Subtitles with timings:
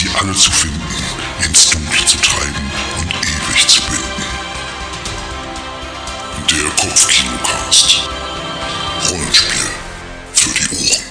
[0.00, 0.80] sie alle zu finden,
[1.44, 4.22] ins Dunkle zu treiben und ewig zu binden.
[6.48, 8.08] Der Kopfkinocast.
[9.10, 9.68] Rollenspiel
[10.32, 11.10] für die Ohren.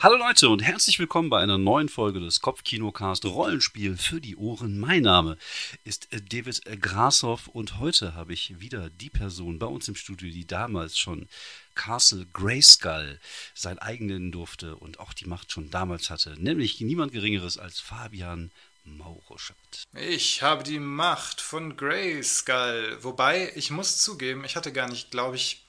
[0.00, 4.80] Hallo Leute und herzlich willkommen bei einer neuen Folge des Kopfkinocast Rollenspiel für die Ohren.
[4.80, 5.36] Mein Name
[5.84, 10.28] ist äh, David Grashoff und heute habe ich wieder die Person bei uns im Studio,
[10.28, 11.28] die damals schon
[11.74, 13.18] Castle Grayskull
[13.54, 18.50] sein eigenen durfte und auch die Macht schon damals hatte, nämlich niemand Geringeres als Fabian
[18.84, 19.56] Mauruschat.
[19.94, 22.98] Ich habe die Macht von Grayskull.
[23.02, 25.64] Wobei, ich muss zugeben, ich hatte gar nicht, glaube ich,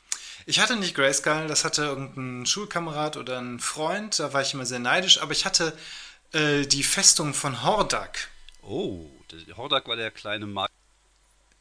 [0.45, 4.65] ich hatte nicht Grayskull, das hatte irgendein Schulkamerad oder ein Freund, da war ich immer
[4.65, 5.77] sehr neidisch, aber ich hatte
[6.33, 8.29] äh, die Festung von Hordak.
[8.61, 9.09] Oh,
[9.55, 10.71] Hordak war der kleine Mark.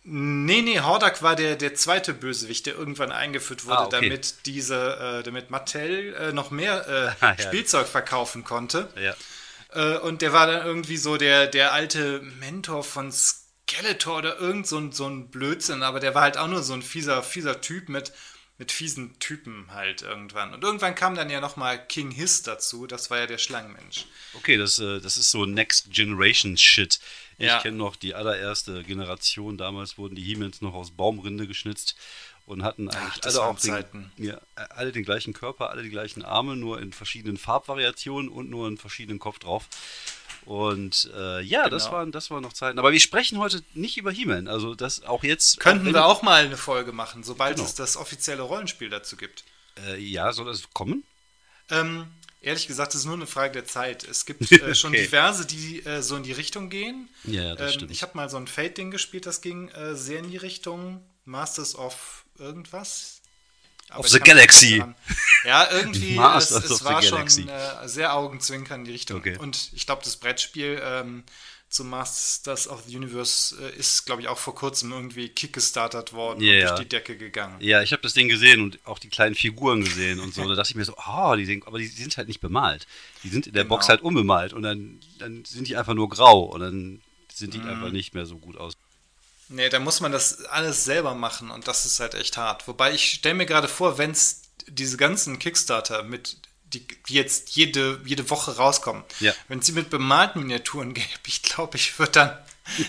[0.02, 4.08] Nee, nee, Hordak war der, der zweite Bösewicht, der irgendwann eingeführt wurde, Ah, okay.
[4.08, 6.88] damit diese, äh, damit Mattel äh, noch mehr
[7.20, 7.38] äh, Ah, ja.
[7.38, 8.88] Spielzeug verkaufen konnte.
[8.98, 9.14] Ja.
[9.74, 14.66] Äh, und der war dann irgendwie so der, der alte Mentor von Skeletor oder irgend
[14.66, 17.60] so ein, so ein Blödsinn, aber der war halt auch nur so ein fieser, fieser
[17.60, 18.12] Typ mit,
[18.60, 20.52] mit fiesen Typen halt irgendwann.
[20.52, 24.04] Und irgendwann kam dann ja nochmal King Hiss dazu, das war ja der Schlangenmensch.
[24.34, 27.00] Okay, das, äh, das ist so Next Generation Shit.
[27.38, 27.60] Ich Ja.
[27.62, 29.56] kenne noch die allererste Generation.
[29.56, 31.96] Damals wurden die He-Mans noch aus Baumrinde geschnitzt
[32.44, 36.22] und hatten eigentlich das alle auch den, ja, alle den gleichen Körper, alle die gleichen
[36.22, 39.68] Arme, nur in verschiedenen Farbvariationen und nur einen verschiedenen Kopf drauf.
[40.50, 41.96] Und äh, ja, das, Genau.
[41.98, 42.80] waren, das waren noch Zeiten.
[42.80, 44.48] Aber wir sprechen heute nicht über He-Man.
[44.48, 45.60] Also das auch jetzt.
[45.60, 47.68] Könnten wenn- wir auch mal eine Folge machen, sobald Genau.
[47.68, 49.44] es das offizielle Rollenspiel dazu gibt.
[49.86, 51.04] Äh, ja, soll das kommen?
[51.70, 52.08] Ähm,
[52.40, 54.02] ehrlich gesagt, es ist nur eine Frage der Zeit.
[54.02, 55.02] Es gibt äh, schon Okay.
[55.04, 57.08] diverse, die äh, so in die Richtung gehen.
[57.22, 57.92] Ja, ja, das ähm, stimmt.
[57.92, 61.76] Ich habe mal so ein Fate-Ding gespielt, das ging äh, sehr in die Richtung Masters
[61.76, 63.19] of irgendwas.
[63.96, 64.82] Of the Galaxy.
[65.44, 67.42] Ja, irgendwie, es, Masters es of the war Galaxy.
[67.42, 69.18] schon äh, sehr augenzwinkern in die Richtung.
[69.18, 69.36] Okay.
[69.38, 71.24] Und ich glaube, das Brettspiel ähm,
[71.68, 76.40] zum Masters of the Universe äh, ist, glaube ich, auch vor kurzem irgendwie kickstartert worden
[76.40, 77.56] Ja, und durch die Decke gegangen.
[77.60, 80.48] Ja, ich habe das Ding gesehen und auch die kleinen Figuren gesehen und so.
[80.48, 82.86] Da dachte ich mir so, ah, die sehen, aber die, die sind halt nicht bemalt.
[83.22, 83.76] Die sind in der Genau.
[83.76, 87.00] Box halt unbemalt und dann, dann sind die einfach nur grau und dann
[87.32, 87.68] sind die Mhm.
[87.68, 88.74] einfach nicht mehr so gut aus.
[89.50, 92.66] Nee, da muss man das alles selber machen und das ist halt echt hart.
[92.68, 96.38] Wobei ich stelle mir gerade vor, wenn es diese ganzen Kickstarter mit
[96.72, 99.34] die, jetzt jede, jede Woche rauskommen, Ja.
[99.48, 102.38] wenn sie mit bemalten Miniaturen gäbe, ich glaube, ich würde dann,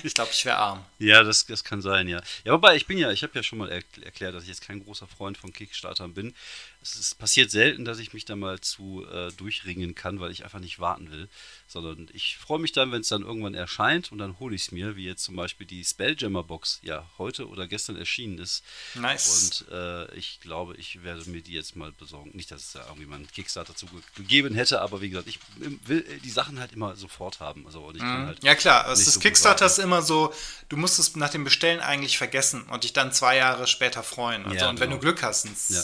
[0.03, 0.85] ich glaube, ich wäre arm.
[0.99, 2.22] Ja, das, das kann sein, ja.
[2.44, 4.61] Ja, wobei ich bin ja, ich habe ja schon mal er erklärt, dass ich jetzt
[4.61, 6.35] kein großer Freund von Kickstartern bin.
[6.83, 10.43] Es ist, passiert selten, dass ich mich da mal zu äh, durchringen kann, weil ich
[10.43, 11.29] einfach nicht warten will.
[11.67, 14.71] Sondern ich freue mich dann, wenn es dann irgendwann erscheint und dann hole ich es
[14.71, 18.63] mir, wie jetzt zum Beispiel die Spelljammer-Box ja heute oder gestern erschienen ist.
[18.95, 19.61] Nice.
[19.69, 22.31] Und äh, ich glaube, ich werde mir die jetzt mal besorgen.
[22.33, 25.27] Nicht, dass es da irgendwie mal einen Kickstarter zu ge- gegeben hätte, aber wie gesagt,
[25.27, 25.39] ich
[25.85, 27.65] will die Sachen halt immer sofort haben.
[27.67, 28.47] Also und ich kann halt Mhm.
[28.47, 30.33] Ja klar, es ist so Kickstarter ist immer so,
[30.69, 34.45] du musst es nach dem Bestellen eigentlich vergessen und dich dann zwei Jahre später freuen.
[34.45, 34.99] Also, Ja, und wenn genau.
[34.99, 35.83] du Glück hast, Ja.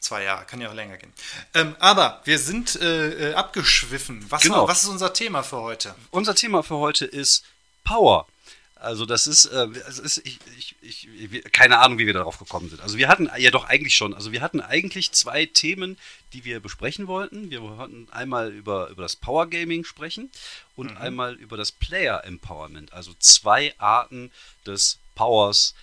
[0.00, 1.12] Zwei Jahre, kann ja auch länger gehen.
[1.54, 4.24] Ähm, aber wir sind äh, äh, abgeschwiffen.
[4.30, 4.66] Was, Genau.
[4.66, 5.94] was ist unser Thema für heute?
[6.10, 7.44] Unser Thema für heute ist
[7.84, 8.26] Power.
[8.76, 10.38] Also das ist, äh, also ist ich,
[10.80, 12.80] ich, ich, keine Ahnung, wie wir darauf gekommen sind.
[12.80, 15.98] Also wir hatten ja doch eigentlich schon, also wir hatten eigentlich zwei Themen,
[16.32, 17.50] die wir besprechen wollten.
[17.50, 20.30] Wir wollten einmal über, über das Power Gaming sprechen
[20.76, 22.94] und einmal über das Player Empowerment.
[22.94, 24.32] Also zwei Arten
[24.64, 25.74] des Powers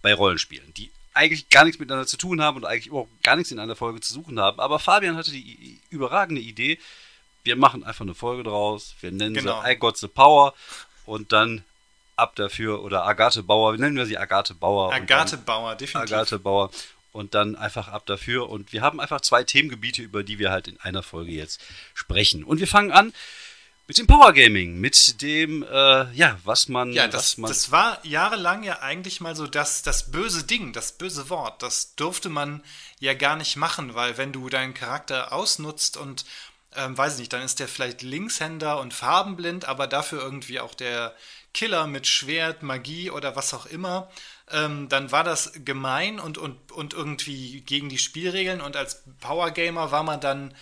[0.00, 3.50] bei Rollenspielen, die eigentlich gar nichts miteinander zu tun haben und eigentlich überhaupt gar nichts
[3.52, 4.60] in einer Folge zu suchen haben.
[4.60, 6.78] Aber Fabian hatte die überragende Idee,
[7.44, 9.62] wir machen einfach eine Folge draus, wir nennen Genau.
[9.62, 10.54] sie I Got the Power
[11.06, 11.64] und dann
[12.16, 14.92] ab dafür oder Agathe Bauer, nennen wir sie Agathe Bauer.
[14.92, 16.12] Agathe dann, Bauer, definitiv.
[16.12, 16.70] Agathe Bauer
[17.12, 20.68] und dann einfach ab dafür und wir haben einfach zwei Themengebiete, über die wir halt
[20.68, 21.60] in einer Folge jetzt
[21.92, 22.44] sprechen.
[22.44, 23.12] Und wir fangen an
[23.86, 27.70] mit dem Power Gaming, mit dem, äh, ja, was man, Ja, was das, man das
[27.70, 31.62] war jahrelang ja eigentlich mal so das, das böse Ding, das böse Wort.
[31.62, 32.62] Das durfte man
[32.98, 36.24] ja gar nicht machen, weil wenn du deinen Charakter ausnutzt und,
[36.76, 40.74] ähm, weiß ich nicht, dann ist der vielleicht Linkshänder und farbenblind, aber dafür irgendwie auch
[40.74, 41.14] der
[41.52, 44.10] Killer mit Schwert, Magie oder was auch immer,
[44.50, 49.50] ähm, dann war das gemein und, und, und irgendwie gegen die Spielregeln und als Power
[49.50, 50.54] Gamer war man dann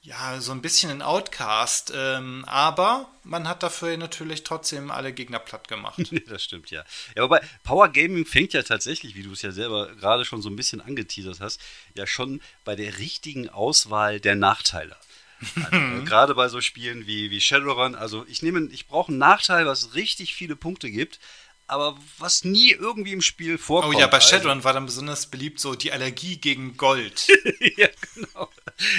[0.00, 5.38] ja, so ein bisschen ein Outcast, ähm, aber man hat dafür natürlich trotzdem alle Gegner
[5.38, 5.98] platt gemacht.
[6.28, 6.84] das stimmt, ja.
[7.16, 10.48] Ja, wobei Power Gaming fängt ja tatsächlich, wie du es ja selber gerade schon so
[10.48, 11.60] ein bisschen angeteasert hast,
[11.94, 14.96] ja schon bei der richtigen Auswahl der Nachteile.
[15.70, 19.66] Also, gerade bei so Spielen wie, wie Shadowrun, also ich nehme, ich brauche einen Nachteil,
[19.66, 21.18] was richtig viele Punkte gibt,
[21.68, 23.98] aber was nie irgendwie im Spiel Oh vorkommt.
[23.98, 27.28] ja, bei Also- Shadowrun war dann besonders beliebt so die Allergie gegen Gold.
[27.76, 28.48] ja, genau.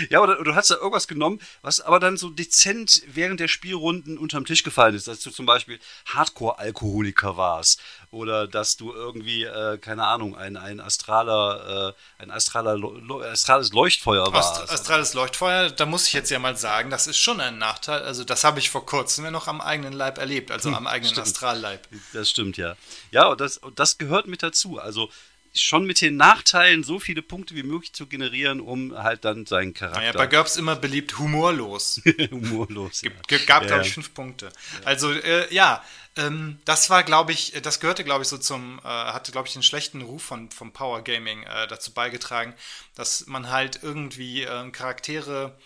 [0.10, 4.18] ja, oder du hast da irgendwas genommen, was aber dann so dezent während der Spielrunden
[4.18, 7.82] unterm Tisch gefallen ist, dass du zum Beispiel Hardcore-Alkoholiker warst
[8.12, 12.78] oder dass du irgendwie, äh, keine Ahnung, ein, ein astraler, äh, ein astraler,
[13.32, 14.62] astrales Leuchtfeuer warst.
[14.62, 18.02] Ast astrales Leuchtfeuer, da muss ich jetzt ja mal sagen, das ist schon ein Nachteil.
[18.02, 20.88] Also das habe ich vor kurzem ja noch am eigenen Leib erlebt, also hm, am
[20.88, 21.28] eigenen stimmt.
[21.28, 21.88] Astralleib.
[22.14, 22.76] Das stimmt, ja.
[23.12, 24.80] Ja, und das, und das gehört mit dazu.
[24.80, 25.10] Also
[25.54, 29.74] schon mit den Nachteilen so viele Punkte wie möglich zu generieren, um halt dann seinen
[29.74, 30.00] Charakter.
[30.00, 32.02] Naja, bei GURPS immer beliebt humorlos.
[32.32, 33.02] humorlos.
[33.02, 33.12] Ja.
[33.46, 34.46] Gab, glaube ich, fünf Punkte.
[34.46, 34.86] Ja.
[34.86, 35.84] Also, äh, ja,
[36.16, 39.54] ähm, das war, glaube ich, das gehörte, glaube ich, so zum, äh, hatte, glaube ich,
[39.54, 42.54] den schlechten Ruf von, vom Power Gaming äh, dazu beigetragen,
[42.96, 45.58] dass man halt irgendwie äh, Charaktere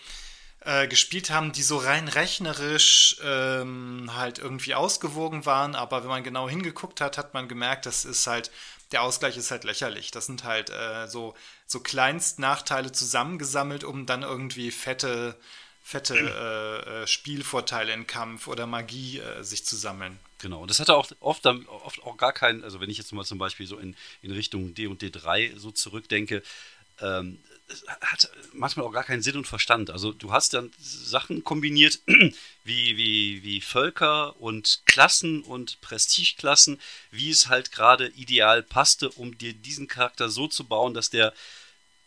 [0.64, 6.24] äh, gespielt haben, die so rein rechnerisch ähm, halt irgendwie ausgewogen waren, aber wenn man
[6.24, 8.50] genau hingeguckt hat, hat man gemerkt, das ist halt
[8.94, 10.12] der Ausgleich ist halt lächerlich.
[10.12, 11.34] Das sind halt äh, so,
[11.66, 15.36] so Kleinstnachteile zusammengesammelt, um dann irgendwie fette,
[15.82, 20.18] fette äh, äh, Spielvorteile in Kampf oder Magie äh, sich zu sammeln.
[20.38, 23.24] Genau, und das hatte auch oft, oft auch gar keinen, also wenn ich jetzt mal
[23.24, 26.42] zum Beispiel so in, in Richtung D und D3 so zurückdenke,
[27.00, 27.38] ähm,
[28.00, 29.90] hat manchmal auch gar keinen Sinn und Verstand.
[29.90, 32.00] Also du hast dann Sachen kombiniert
[32.64, 36.80] wie, wie, wie Völker und Klassen und Prestigeklassen,
[37.10, 41.32] wie es halt gerade ideal passte, um dir diesen Charakter so zu bauen, dass der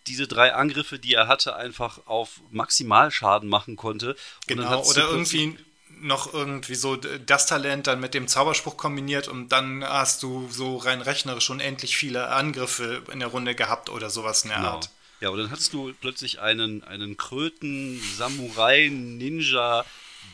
[0.07, 4.15] diese drei Angriffe, die er hatte, einfach auf Maximalschaden machen konnte.
[4.47, 5.57] Genau, oder irgendwie
[5.99, 10.77] noch irgendwie so das Talent dann mit dem Zauberspruch kombiniert und dann hast du so
[10.77, 14.71] rein rechnerisch unendlich viele Angriffe in der Runde gehabt oder sowas in der genau.
[14.73, 14.89] Art.
[15.19, 19.83] Ja, und dann hattest du plötzlich einen, einen Kröten, Samurai, Ninja,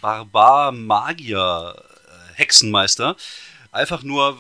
[0.02, 3.16] Barbar, Magier, äh, Hexenmeister.
[3.72, 4.38] Einfach nur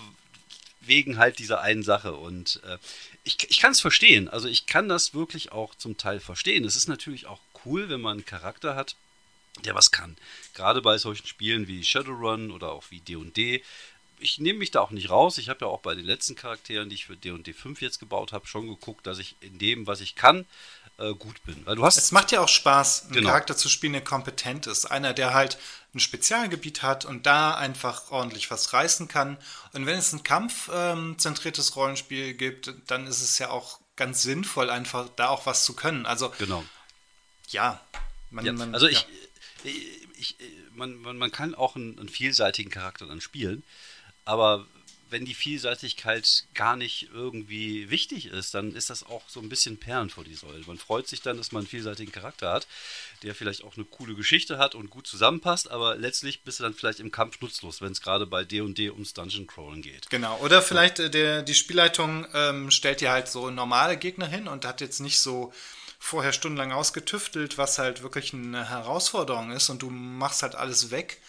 [0.81, 2.13] wegen halt dieser einen Sache.
[2.13, 2.77] Und äh,
[3.23, 4.27] ich, ich kann es verstehen.
[4.27, 6.65] Also ich kann das wirklich auch zum Teil verstehen.
[6.65, 8.95] Es ist natürlich auch cool, wenn man einen Charakter hat,
[9.63, 10.17] der was kann.
[10.53, 13.63] Gerade bei solchen Spielen wie Shadowrun oder auch wie D&D.
[14.23, 15.37] Ich nehme mich da auch nicht raus.
[15.37, 18.31] Ich habe ja auch bei den letzten Charakteren, die ich für D&D 5 jetzt gebaut
[18.31, 20.45] habe, schon geguckt, dass ich in dem, was ich kann,
[20.97, 21.65] äh, gut bin.
[21.65, 23.29] Weil du hast es macht ja auch Spaß, einen genau.
[23.29, 24.85] Charakter zu spielen, der kompetent ist.
[24.85, 25.57] Einer, der halt
[25.93, 29.37] ein Spezialgebiet hat und da einfach ordentlich was reißen kann.
[29.73, 34.69] Und wenn es ein kampfzentriertes ähm, Rollenspiel gibt, dann ist es ja auch ganz sinnvoll,
[34.69, 36.05] einfach da auch was zu können.
[36.05, 36.63] Also, genau.
[37.49, 37.81] ja.
[38.31, 38.53] Man, ja.
[38.53, 39.05] Man, also ich,
[39.63, 39.71] ja
[40.23, 40.35] ich,
[40.75, 43.63] man, man, man kann auch einen, einen vielseitigen Charakter dann spielen,
[44.25, 44.65] aber
[45.13, 49.77] wenn die Vielseitigkeit gar nicht irgendwie wichtig ist, dann ist das auch so ein bisschen
[49.77, 50.63] Perlen vor die Säule.
[50.65, 52.67] Man freut sich dann, dass man einen vielseitigen Charakter hat,
[53.21, 56.73] der vielleicht auch eine coole Geschichte hat und gut zusammenpasst, aber letztlich bist du dann
[56.73, 60.09] vielleicht im Kampf nutzlos, wenn es gerade bei D&D ums Dungeon Crawlen geht.
[60.09, 64.47] Genau, oder vielleicht äh, der, die Spielleitung ähm, stellt dir halt so normale Gegner hin
[64.47, 65.53] und hat jetzt nicht so
[65.99, 71.21] vorher stundenlang ausgetüftelt, was halt wirklich eine Herausforderung ist und du machst halt alles weg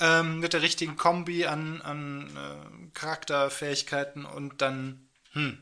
[0.00, 5.58] ähm, mit der richtigen Kombi an, an äh, Charakterfähigkeiten und dann hm,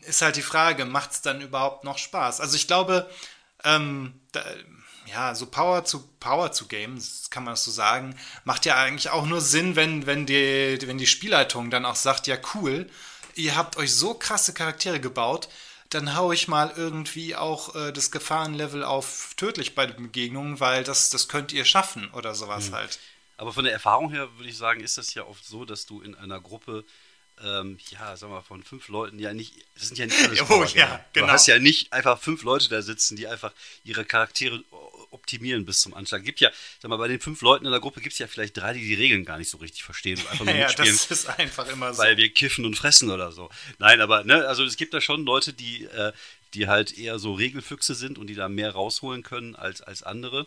[0.00, 2.40] ist halt die Frage, macht es dann überhaupt noch Spaß?
[2.40, 3.10] Also ich glaube,
[3.64, 4.42] ähm, da,
[5.06, 9.10] ja, so Power zu Power zu Games, kann man das so sagen, macht ja eigentlich
[9.10, 12.88] auch nur Sinn, wenn, wenn, die, wenn die Spielleitung dann auch sagt, ja cool,
[13.34, 15.48] ihr habt euch so krasse Charaktere gebaut,
[15.90, 20.82] dann haue ich mal irgendwie auch äh, das Gefahrenlevel auf tödlich bei den Begegnungen, weil
[20.82, 22.74] das, das könnt ihr schaffen oder sowas mhm.
[22.74, 22.98] halt.
[23.36, 26.00] Aber von der Erfahrung her würde ich sagen, ist das ja oft so, dass du
[26.00, 26.84] in einer Gruppe,
[27.44, 30.64] ähm, ja, sag mal, von fünf Leuten, ja nicht, das sind ja nicht alles oh,
[30.74, 31.26] ja, genau.
[31.26, 33.52] Du hast ja nicht einfach fünf Leute da sitzen, die einfach
[33.84, 34.64] ihre Charaktere
[35.10, 36.24] optimieren bis zum Anschlag.
[36.24, 36.50] Gibt ja,
[36.80, 38.80] sag mal, bei den fünf Leuten in der Gruppe gibt es ja vielleicht drei, die
[38.80, 40.92] die Regeln gar nicht so richtig verstehen und einfach nur ja, mitspielen.
[40.92, 42.02] das ist einfach immer so.
[42.02, 43.50] Weil wir kiffen und fressen oder so.
[43.78, 46.12] Nein, aber, ne, also es gibt da schon Leute, die, äh,
[46.54, 50.46] die halt eher so Regelfüchse sind und die da mehr rausholen können als, als andere.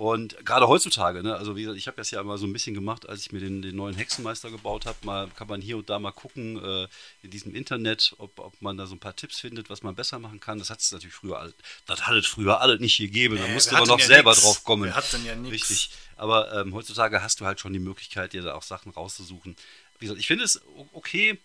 [0.00, 2.72] Und gerade heutzutage, ne, also wie gesagt, ich habe das ja mal so ein bisschen
[2.72, 4.96] gemacht, als ich mir den, den neuen Hexenmeister gebaut habe.
[5.02, 6.88] Mal kann man hier und da mal gucken äh,
[7.22, 10.18] in diesem Internet, ob, ob man da so ein paar Tipps findet, was man besser
[10.18, 10.58] machen kann.
[10.58, 11.52] Das hat es natürlich früher, all,
[11.84, 13.34] das hat es früher alles nicht gegeben.
[13.34, 14.40] Nee, da musste man noch ja selber nix.
[14.42, 14.84] drauf kommen.
[14.84, 15.68] Wir hatten ja nichts.
[15.68, 15.90] Richtig.
[16.16, 19.54] Aber ähm, heutzutage hast du halt schon die Möglichkeit, dir da auch Sachen rauszusuchen.
[19.98, 20.62] Wie gesagt, ich finde es
[20.94, 21.38] okay,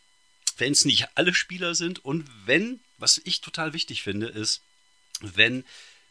[0.57, 4.61] wenn es nicht alle Spieler sind und wenn, was ich total wichtig finde, ist,
[5.19, 5.65] wenn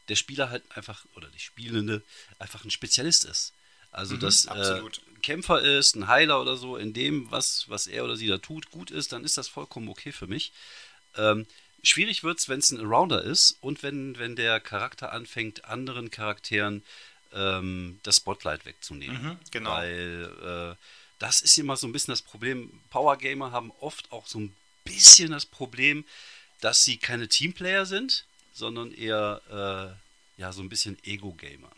[0.09, 2.03] der Spieler halt einfach, oder die Spielende,
[2.39, 3.53] einfach ein Spezialist ist.
[3.91, 4.83] Also, mhm, dass äh,
[5.23, 8.71] Kämpfer ist, ein Heiler oder so, in dem, was, was er oder sie da tut,
[8.71, 10.53] gut ist, dann ist das vollkommen okay für mich.
[11.17, 11.47] Ähm,
[11.83, 16.11] schwierig wird es, wenn es ein Arounder ist und wenn, wenn der Charakter anfängt, anderen
[16.11, 16.83] Charakteren
[17.33, 19.23] ähm, das Spotlight wegzunehmen.
[19.23, 19.71] Mhm, genau.
[19.71, 20.77] Weil äh,
[21.19, 22.81] das ist immer so ein bisschen das Problem.
[22.91, 26.05] Power Gamer haben oft auch so ein bisschen das Problem,
[26.61, 30.01] dass sie keine Teamplayer sind sondern eher
[30.37, 31.71] ja, so ein bisschen Ego-Gamer.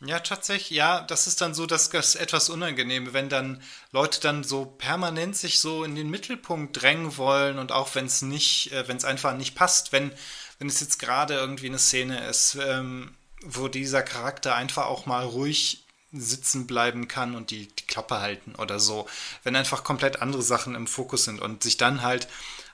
[0.00, 4.44] Ja, tatsächlich, ja, das ist dann so das, das etwas Unangenehme, wenn dann Leute dann
[4.44, 8.86] so permanent sich so in den Mittelpunkt drängen wollen und auch wenn es nicht, äh,
[8.86, 10.12] wenn es einfach nicht passt, wenn,
[10.60, 15.24] wenn es jetzt gerade irgendwie eine Szene ist, ähm, wo dieser Charakter einfach auch mal
[15.24, 19.06] ruhig sitzen bleiben kann und die, die Klappe halten oder so.
[19.42, 22.28] Wenn einfach komplett andere Sachen im Fokus sind und sich dann halt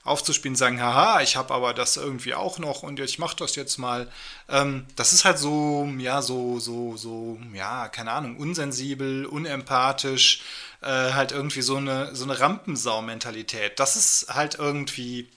[0.05, 3.77] aufzuspielen, sagen, haha, ich habe aber das irgendwie auch noch und ich mache das jetzt
[3.77, 4.09] mal.
[4.47, 10.41] Ähm, das ist halt so, ja, so, so, so, ja, keine Ahnung, unsensibel, unempathisch,
[10.81, 13.79] äh, halt irgendwie so eine, so eine Rampensau-Mentalität.
[13.79, 15.29] Das ist halt irgendwie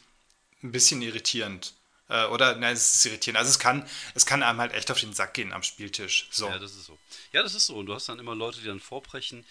[0.63, 1.73] ein bisschen irritierend.
[2.09, 3.39] Äh, oder, nein, es ist irritierend.
[3.39, 6.29] Also es kann, es kann einem halt echt auf den Sack gehen am Spieltisch.
[6.31, 6.49] So.
[6.49, 6.99] Ja, das ist so.
[7.33, 7.77] Ja, das ist so.
[7.77, 9.45] Und du hast dann immer Leute, die dann vorbrechen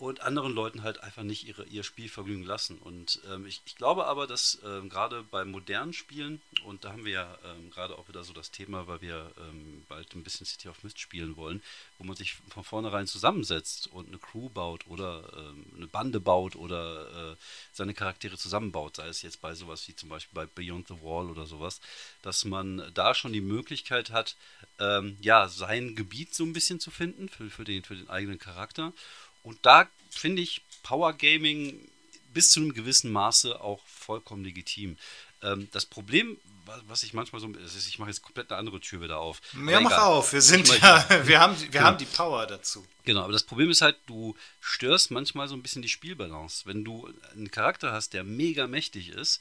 [0.00, 2.78] und anderen Leuten halt einfach nicht ihre, ihr Spielvergnügen lassen.
[2.78, 7.04] Und ähm, ich, ich, glaube aber, dass ähm, gerade bei modernen Spielen, und da haben
[7.04, 10.46] wir ja ähm, gerade auch wieder so das Thema, weil wir ähm, bald ein bisschen
[10.46, 11.62] City of Mist spielen wollen,
[11.98, 16.56] wo man sich von vornherein zusammensetzt und eine Crew baut oder ähm, eine Bande baut
[16.56, 17.36] oder äh,
[17.70, 21.28] seine Charaktere zusammenbaut, sei es jetzt bei sowas wie zum Beispiel bei Beyond the Wall
[21.28, 21.78] oder sowas,
[22.22, 24.36] dass man da schon die Möglichkeit hat,
[24.78, 28.38] ähm, ja, sein Gebiet so ein bisschen zu finden für, für, den, für den eigenen
[28.38, 28.94] Charakter
[29.42, 31.88] und da finde ich Power Gaming
[32.32, 34.96] bis zu einem gewissen Maße auch vollkommen legitim.
[35.42, 36.38] Ähm, das Problem,
[36.86, 39.40] was ich manchmal so, ist, ich mache jetzt komplett eine andere Tür wieder auf.
[39.66, 41.84] Ja, mach auf, wir sind ja, wir haben, wir genau.
[41.84, 42.86] haben die Power dazu.
[43.04, 46.66] Genau, aber das Problem ist halt, du störst manchmal so ein bisschen die Spielbalance.
[46.66, 49.40] Wenn du einen Charakter hast, der mega mächtig ist,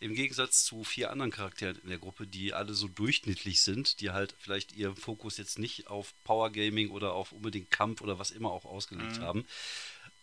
[0.00, 4.10] im Gegensatz zu vier anderen Charakteren in der Gruppe, die alle so durchschnittlich sind, die
[4.10, 8.30] halt vielleicht ihren Fokus jetzt nicht auf Power Gaming oder auf unbedingt Kampf oder was
[8.30, 9.22] immer auch ausgelegt mhm.
[9.22, 9.46] haben,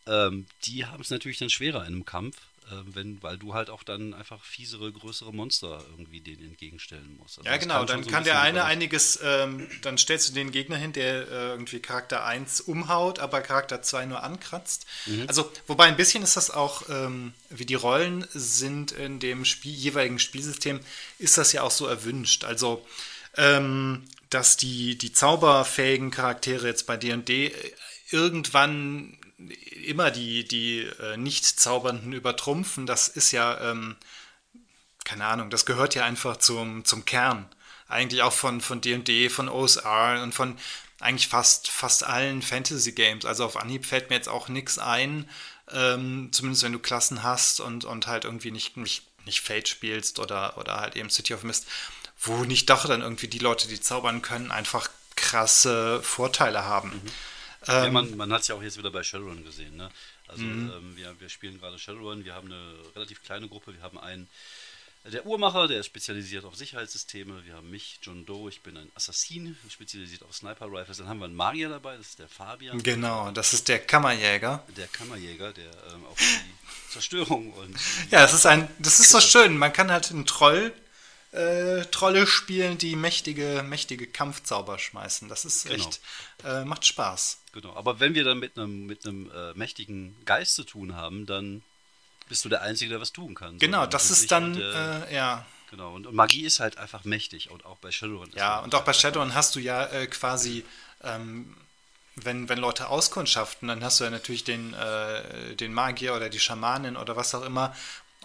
[0.08, 2.38] ähm, die haben es natürlich dann schwerer in einem Kampf,
[2.70, 7.38] äh, wenn, weil du halt auch dann einfach fiesere, größere Monster irgendwie denen entgegenstellen musst.
[7.38, 10.52] Also ja, genau, kann dann so kann der eine einiges, ähm, dann stellst du den
[10.52, 14.86] Gegner hin, der äh, irgendwie Charakter 1 umhaut, aber Charakter 2 nur ankratzt.
[15.06, 15.26] Mhm.
[15.28, 19.74] Also, wobei ein bisschen ist das auch, ähm, wie die Rollen sind in dem Spiel,
[19.74, 20.80] jeweiligen Spielsystem,
[21.20, 22.44] ist das ja auch so erwünscht.
[22.44, 22.86] Also,
[23.38, 27.54] ähm, dass die, die zauberfähigen Charaktere jetzt bei D&D
[28.10, 33.96] irgendwann immer die, die äh, Nicht-Zaubernden übertrumpfen, das ist ja, ähm,
[35.04, 37.48] keine Ahnung, das gehört ja einfach zum, zum Kern.
[37.88, 40.58] Eigentlich auch von D&D, von, von OSR und von
[41.00, 43.26] eigentlich fast, fast allen Fantasy-Games.
[43.26, 45.30] Also auf Anhieb fällt mir jetzt auch nichts ein,
[45.72, 50.20] ähm, zumindest wenn du Klassen hast und, und halt irgendwie nicht, nicht, nicht Fate spielst
[50.20, 51.68] oder, oder halt eben City of Mist,
[52.20, 56.90] wo nicht doch dann irgendwie die Leute, die zaubern können, einfach krasse Vorteile haben.
[56.90, 57.12] Mhm.
[57.68, 59.76] Ähm, ja, man, man hat es ja auch jetzt wieder bei Shadowrun gesehen.
[59.76, 59.90] Ne?
[60.28, 60.72] Also mhm.
[60.76, 64.28] ähm, wir, wir spielen gerade Shadowrun, wir haben eine relativ kleine Gruppe, wir haben einen,
[65.06, 68.92] der Uhrmacher, der ist spezialisiert auf Sicherheitssysteme, wir haben mich, John Doe, ich bin ein
[68.94, 72.84] Assassin, spezialisiert auf Sniper-Rifles, dann haben wir einen Magier dabei, das ist der Fabian.
[72.84, 74.66] Genau, das ist der Kammerjäger.
[74.76, 77.78] Der Kammerjäger, der ähm, auf die Zerstörung und...
[78.12, 80.74] Ja, das ist ein, das ist so schön, man kann halt einen Troll
[81.32, 85.28] äh, Trolle spielen, die mächtige, mächtige Kampfzauber schmeißen.
[85.28, 85.76] Das ist genau.
[85.76, 86.00] echt,
[86.44, 87.40] äh, macht Spaß.
[87.54, 91.26] Genau, aber wenn wir dann mit einem mit einem äh, mächtigen Geist zu tun haben,
[91.26, 91.64] dann
[92.30, 93.58] bist du der Einzige, der was tun kann.
[93.58, 95.46] Genau, so, das ist dann, der, äh, ja.
[95.70, 98.32] Genau, und, und, Magie ist halt einfach mächtig und auch bei Shadowrun.
[98.36, 100.64] Ja, und auch bei Shadowrun hast du ja äh, quasi,
[101.04, 101.56] ähm,
[102.16, 106.40] wenn, wenn Leute auskundschaften, dann hast du ja natürlich den, äh, den Magier oder die
[106.40, 107.76] Schamanin oder was auch immer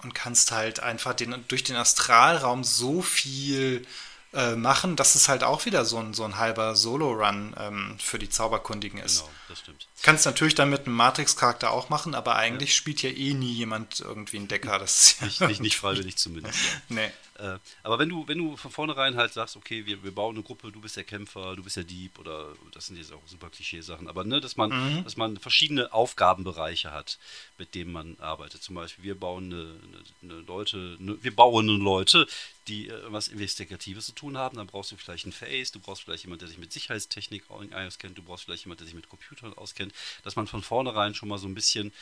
[0.03, 3.87] und kannst halt einfach den, durch den Astralraum so viel
[4.35, 8.19] äh, machen, dass es halt auch wieder so ein, so ein halber Solo-Run ähm, für
[8.19, 9.21] die Zauberkundigen ist.
[9.21, 9.89] Genau, das stimmt.
[10.03, 12.77] Kannst natürlich dann mit einem Matrix-Charakter auch machen, aber eigentlich ja.
[12.77, 14.79] spielt ja eh nie jemand irgendwie einen Decker.
[14.79, 16.59] Das nicht, nicht, nicht freiwillig zumindest.
[16.59, 16.71] Ja.
[16.89, 17.11] nee.
[17.39, 20.45] Äh, aber wenn du, wenn du von vornherein halt sagst, okay, wir, wir bauen eine
[20.45, 23.51] Gruppe, du bist der Kämpfer, du bist der Dieb oder das sind jetzt auch super
[23.51, 25.05] Klischeesachen, aber ne, dass man, mhm.
[25.05, 27.19] dass man verschiedene Aufgabenbereiche hat,
[27.59, 28.63] mit denen man arbeitet.
[28.63, 32.27] Zum Beispiel, wir bauen eine, eine, eine Leute, eine, wir bauen Leute,
[32.69, 36.03] die äh, was Investigatives zu tun haben, dann brauchst du vielleicht einen Face, du brauchst
[36.03, 39.55] vielleicht jemanden, der sich mit Sicherheitstechnik auskennt, du brauchst vielleicht jemanden, der sich mit Computern
[39.55, 41.93] auskennt, dass man von vornherein schon mal so ein bisschen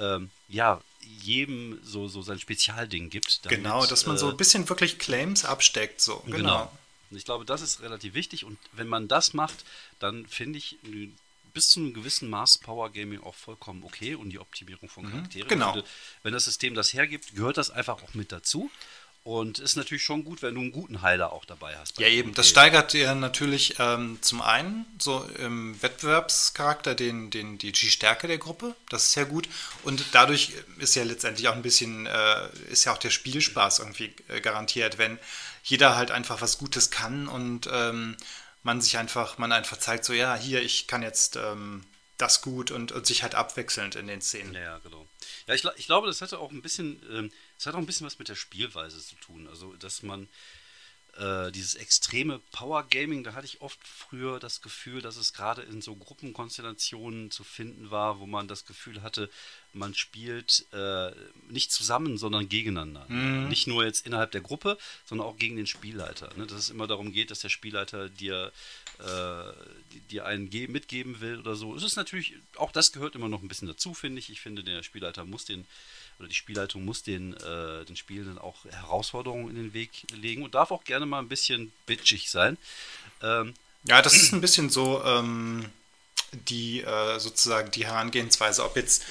[0.00, 0.80] ähm, ja,
[1.22, 3.44] jedem so, so sein Spezialding gibt.
[3.44, 6.00] Damit, genau, dass man äh, so ein bisschen wirklich Claims absteckt.
[6.00, 6.22] So.
[6.26, 6.36] Genau.
[6.36, 6.72] genau.
[7.10, 8.44] Und ich glaube, das ist relativ wichtig.
[8.44, 9.64] Und wenn man das macht,
[9.98, 10.78] dann finde ich
[11.52, 15.10] bis zu einem gewissen Maß Power Gaming auch vollkommen okay und die Optimierung von mhm,
[15.10, 15.48] Charakteren.
[15.48, 15.82] Genau.
[16.22, 18.70] wenn das System das hergibt, gehört das einfach auch mit dazu.
[19.22, 22.00] Und ist natürlich schon gut, wenn du einen guten Heiler auch dabei hast.
[22.00, 22.32] Ja, eben.
[22.34, 28.28] Das steigert dir natürlich ähm, zum einen so im Wettbewerbscharakter den, den, die, die Stärke
[28.28, 28.74] der Gruppe.
[28.88, 29.46] Das ist ja gut.
[29.82, 34.14] Und dadurch ist ja letztendlich auch ein bisschen, äh, ist ja auch der Spielspaß irgendwie
[34.28, 35.18] äh, garantiert, wenn
[35.64, 38.16] jeder halt einfach was Gutes kann und ähm,
[38.62, 41.84] man sich einfach, man einfach zeigt, so ja, hier, ich kann jetzt ähm,
[42.16, 44.54] das gut und, und sich halt abwechselnd in den Szenen.
[44.54, 45.06] Ja, genau.
[45.46, 47.30] Ja, ich, ich glaube, das hatte auch ein bisschen,
[47.60, 49.46] das hat auch ein bisschen was mit der Spielweise zu tun.
[49.46, 50.30] Also, dass man
[51.18, 55.60] äh, dieses extreme Power Gaming, da hatte ich oft früher das Gefühl, dass es gerade
[55.60, 59.28] in so Gruppenkonstellationen zu finden war, wo man das Gefühl hatte,
[59.74, 61.10] man spielt äh,
[61.50, 63.04] nicht zusammen, sondern gegeneinander.
[63.08, 63.50] Mhm.
[63.50, 66.30] Nicht nur jetzt innerhalb der Gruppe, sondern auch gegen den Spielleiter.
[66.36, 66.46] Ne?
[66.46, 68.52] Dass es immer darum geht, dass der Spielleiter dir,
[69.00, 71.76] äh, dir einen mitgeben will oder so.
[71.76, 74.30] Es ist natürlich, auch das gehört immer noch ein bisschen dazu, finde ich.
[74.30, 75.66] Ich finde, der Spielleiter muss den
[76.20, 80.54] oder die Spielleitung muss den, äh, den Spielenden auch Herausforderungen in den Weg legen und
[80.54, 82.58] darf auch gerne mal ein bisschen bitchig sein.
[83.22, 85.64] Ähm, ja, das ist ein bisschen so ähm,
[86.32, 89.04] die äh, sozusagen die Herangehensweise, ob jetzt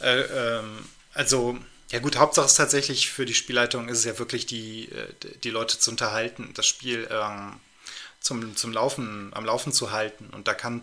[0.00, 1.58] äh, ähm, also
[1.90, 5.50] ja gut, Hauptsache ist tatsächlich für die Spielleitung ist es ja wirklich die, äh, die
[5.50, 7.60] Leute zu unterhalten, das Spiel ähm,
[8.20, 10.30] zum, zum Laufen, am Laufen zu halten.
[10.32, 10.82] Und da kann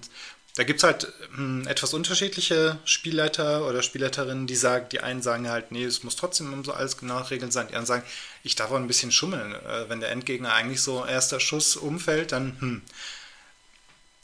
[0.55, 5.50] da gibt es halt hm, etwas unterschiedliche Spielleiter oder Spielleiterinnen, die sagen, die einen sagen
[5.50, 7.67] halt, nee, es muss trotzdem um so alles genau Regeln sein.
[7.67, 8.03] Die anderen sagen,
[8.43, 9.53] ich darf auch ein bisschen schummeln.
[9.53, 12.81] Äh, wenn der Endgegner eigentlich so erster Schuss umfällt, dann, hm,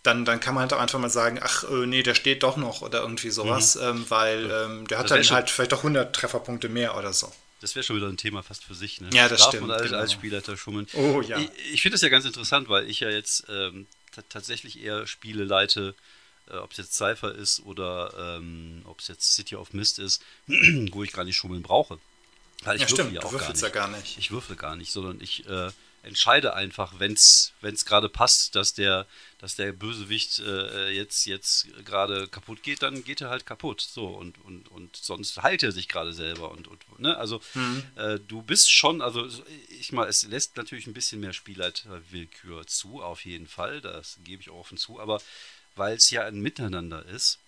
[0.04, 2.58] dann, dann kann man halt auch einfach mal sagen, ach äh, nee, der steht doch
[2.58, 3.82] noch oder irgendwie sowas, mhm.
[3.82, 7.32] ähm, weil ähm, der hat dann halt vielleicht auch 100 Trefferpunkte mehr oder so.
[7.60, 9.02] Das wäre schon wieder ein Thema fast für sich.
[9.02, 9.10] Ne?
[9.14, 9.68] Ja, das Darf stimmt.
[9.68, 9.98] man als, genau.
[9.98, 10.88] als Spielleiter schummeln?
[10.94, 11.40] Oh ja.
[11.40, 13.88] Ich, ich finde das ja ganz interessant, weil ich ja jetzt ähm,
[14.30, 15.96] tatsächlich eher Spiele leite,
[16.50, 20.22] äh, ob es jetzt Cypher ist oder ähm, ob es jetzt City of Mist ist,
[20.92, 22.00] wo ich gar nicht schummeln brauche.
[22.64, 23.62] Weil ich ja, würfel stimmt, ja auch gar nicht.
[23.62, 24.18] ja gar nicht.
[24.18, 25.72] Ich würfel gar nicht, sondern ich äh,
[26.04, 29.06] entscheide einfach, wenn es gerade passt, dass der,
[29.40, 33.82] dass der Bösewicht äh, jetzt, jetzt gerade kaputt geht, dann geht er halt kaputt.
[33.82, 36.52] So, und, und, und sonst heilt er sich gerade selber.
[36.52, 37.18] Und, und ne?
[37.18, 37.84] Also mhm.
[37.96, 39.28] äh, du bist schon, also
[39.80, 43.82] ich mal, es lässt natürlich ein bisschen mehr Spielleiterwillkür zu, auf jeden Fall.
[43.82, 45.22] Das gebe ich auch offen zu, aber
[45.76, 47.40] weil es ja ein Miteinander ist,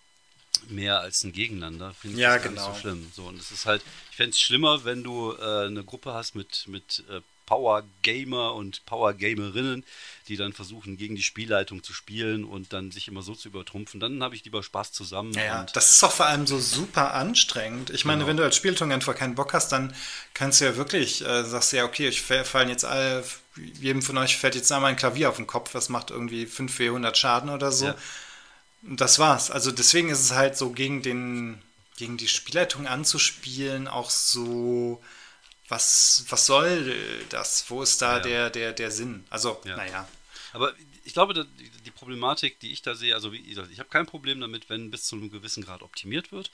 [0.68, 2.68] mehr als ein Gegeneinander, finde ich ja, das genau.
[2.68, 3.12] nicht so schlimm.
[3.14, 3.82] So, und es ist halt,
[4.12, 8.54] ich fände es schlimmer, wenn du äh, eine Gruppe hast mit, mit äh, Power Gamer
[8.54, 9.84] und Power Gamerinnen,
[10.30, 14.00] die dann versuchen, gegen die Spielleitung zu spielen und dann sich immer so zu übertrumpfen.
[14.00, 15.34] Dann habe ich lieber Spaß zusammen.
[15.34, 17.90] Ja, das ist doch vor allem so super anstrengend.
[17.90, 18.30] Ich meine, genau.
[18.30, 19.94] wenn du als Spielleitung einfach keinen Bock hast, dann
[20.34, 23.22] kannst du ja wirklich, äh, sagst du ja, okay, ich fallen jetzt alle,
[23.82, 26.74] jedem von euch fällt jetzt einmal ein Klavier auf den Kopf, das macht irgendwie 5
[26.74, 27.88] 400 Schaden oder so.
[27.88, 27.96] Ja.
[28.84, 29.52] Das war's.
[29.52, 31.62] Also deswegen ist es halt so gegen den,
[31.98, 35.02] gegen die Spielleitung anzuspielen, auch so
[35.72, 36.96] was, was soll
[37.30, 37.70] das?
[37.70, 38.20] Wo ist da ja.
[38.20, 39.24] der, der, der Sinn?
[39.30, 39.78] Also, ja.
[39.78, 40.08] naja.
[40.54, 40.74] Aber
[41.06, 41.48] ich glaube,
[41.86, 44.92] die Problematik, die ich da sehe, also wie gesagt, ich habe kein Problem damit, wenn
[44.92, 46.52] bis zu einem gewissen Grad optimiert wird.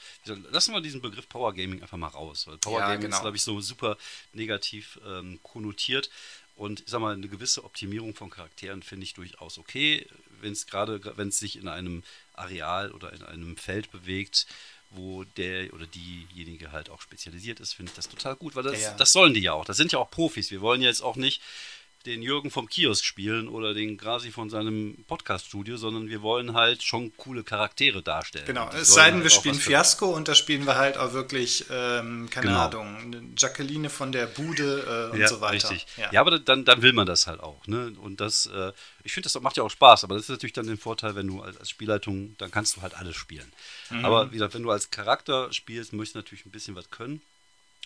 [0.51, 3.15] Lassen wir diesen Begriff Power Gaming einfach mal raus, weil Power ja, Gaming genau.
[3.15, 3.97] ist, glaube ich, so super
[4.33, 6.11] negativ ähm, konnotiert.
[6.55, 10.07] Und ich sag mal, eine gewisse Optimierung von Charakteren finde ich durchaus okay,
[10.41, 12.03] wenn es gerade, wenn es sich in einem
[12.33, 14.47] Areal oder in einem Feld bewegt,
[14.89, 18.81] wo der oder diejenige halt auch spezialisiert ist, finde ich das total gut, weil das,
[18.81, 18.95] ja, ja.
[18.95, 19.65] das sollen die ja auch.
[19.65, 20.51] Das sind ja auch Profis.
[20.51, 21.41] Wir wollen jetzt auch nicht
[22.05, 26.83] den Jürgen vom Kiosk spielen oder den Grasi von seinem Podcast-Studio, sondern wir wollen halt
[26.83, 28.45] schon coole Charaktere darstellen.
[28.45, 31.65] Genau, es sei denn, halt wir spielen Fiasco und da spielen wir halt auch wirklich,
[31.69, 32.59] ähm, keine genau.
[32.59, 35.69] Ahnung, Jacqueline von der Bude äh, und ja, so weiter.
[35.69, 35.85] Richtig.
[35.97, 36.11] Ja.
[36.11, 37.65] ja, aber dann, dann will man das halt auch.
[37.67, 37.93] Ne?
[37.99, 38.71] Und das, äh,
[39.03, 41.27] ich finde, das macht ja auch Spaß, aber das ist natürlich dann der Vorteil, wenn
[41.27, 43.51] du als, als Spielleitung, dann kannst du halt alles spielen.
[43.89, 44.05] Mhm.
[44.05, 47.21] Aber wie gesagt, wenn du als Charakter spielst, möchtest du natürlich ein bisschen was können.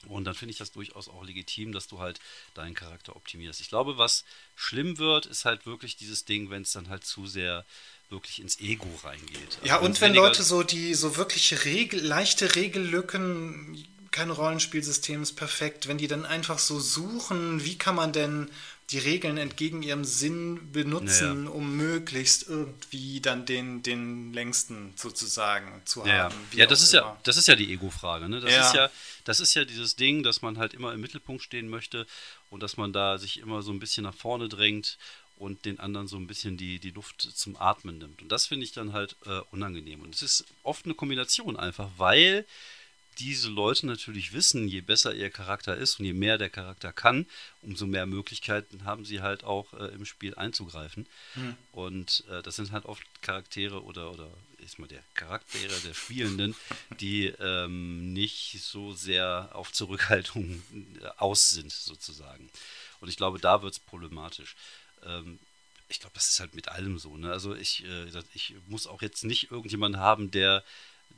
[0.07, 2.19] Und dann finde ich das durchaus auch legitim, dass du halt
[2.53, 3.61] deinen Charakter optimierst.
[3.61, 7.27] Ich glaube, was schlimm wird, ist halt wirklich dieses Ding, wenn es dann halt zu
[7.27, 7.65] sehr
[8.09, 9.57] wirklich ins Ego reingeht.
[9.57, 15.33] Also ja, und wenn Leute so die so wirklich Regel, leichte Regellücken, kein Rollenspielsystem ist
[15.33, 18.51] perfekt, wenn die dann einfach so suchen, wie kann man denn
[18.91, 21.55] die Regeln entgegen ihrem Sinn benutzen, naja.
[21.55, 26.35] um möglichst irgendwie dann den, den längsten sozusagen zu ja, haben.
[26.53, 28.27] Ja, das ist ja, das ist ja die Ego-Frage.
[28.27, 28.41] Ne?
[28.41, 28.67] Das, ja.
[28.67, 28.89] Ist ja,
[29.23, 32.05] das ist ja dieses Ding, dass man halt immer im Mittelpunkt stehen möchte
[32.49, 34.97] und dass man da sich immer so ein bisschen nach vorne drängt
[35.37, 38.21] und den anderen so ein bisschen die, die Luft zum Atmen nimmt.
[38.21, 40.01] Und das finde ich dann halt äh, unangenehm.
[40.01, 42.45] Und es ist oft eine Kombination einfach, weil
[43.19, 47.25] diese Leute natürlich wissen, je besser ihr Charakter ist und je mehr der Charakter kann,
[47.61, 51.07] umso mehr Möglichkeiten haben sie halt auch äh, im Spiel einzugreifen.
[51.35, 51.55] Mhm.
[51.71, 56.55] Und äh, das sind halt oft Charaktere oder, oder ist mal der Charaktere der Spielenden,
[56.99, 60.61] die ähm, nicht so sehr auf Zurückhaltung
[61.01, 62.49] äh, aus sind, sozusagen.
[62.99, 64.55] Und ich glaube, da wird es problematisch.
[65.03, 65.39] Ähm,
[65.89, 67.17] ich glaube, das ist halt mit allem so.
[67.17, 67.31] Ne?
[67.31, 70.63] Also ich, äh, ich muss auch jetzt nicht irgendjemanden haben, der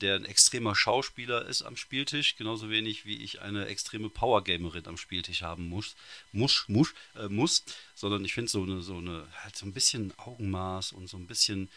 [0.01, 4.97] der ein extremer Schauspieler ist am Spieltisch, genauso wenig wie ich eine extreme Powergamerin am
[4.97, 5.95] Spieltisch haben muss,
[6.31, 7.63] muss, muss, äh, muss
[7.95, 11.27] sondern ich finde so eine, so eine, halt so ein bisschen Augenmaß und so ein
[11.27, 11.69] bisschen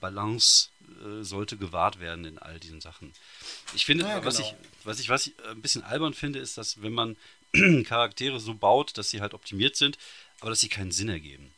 [0.00, 0.68] Balance
[1.02, 3.12] äh, sollte gewahrt werden in all diesen Sachen.
[3.74, 4.48] Ich finde, Ja, was, genau.
[4.48, 7.16] ich, was, ich, was ich ein bisschen albern finde, ist, dass wenn man
[7.84, 9.96] Charaktere so baut, dass sie halt optimiert sind,
[10.40, 11.53] aber dass sie keinen Sinn ergeben.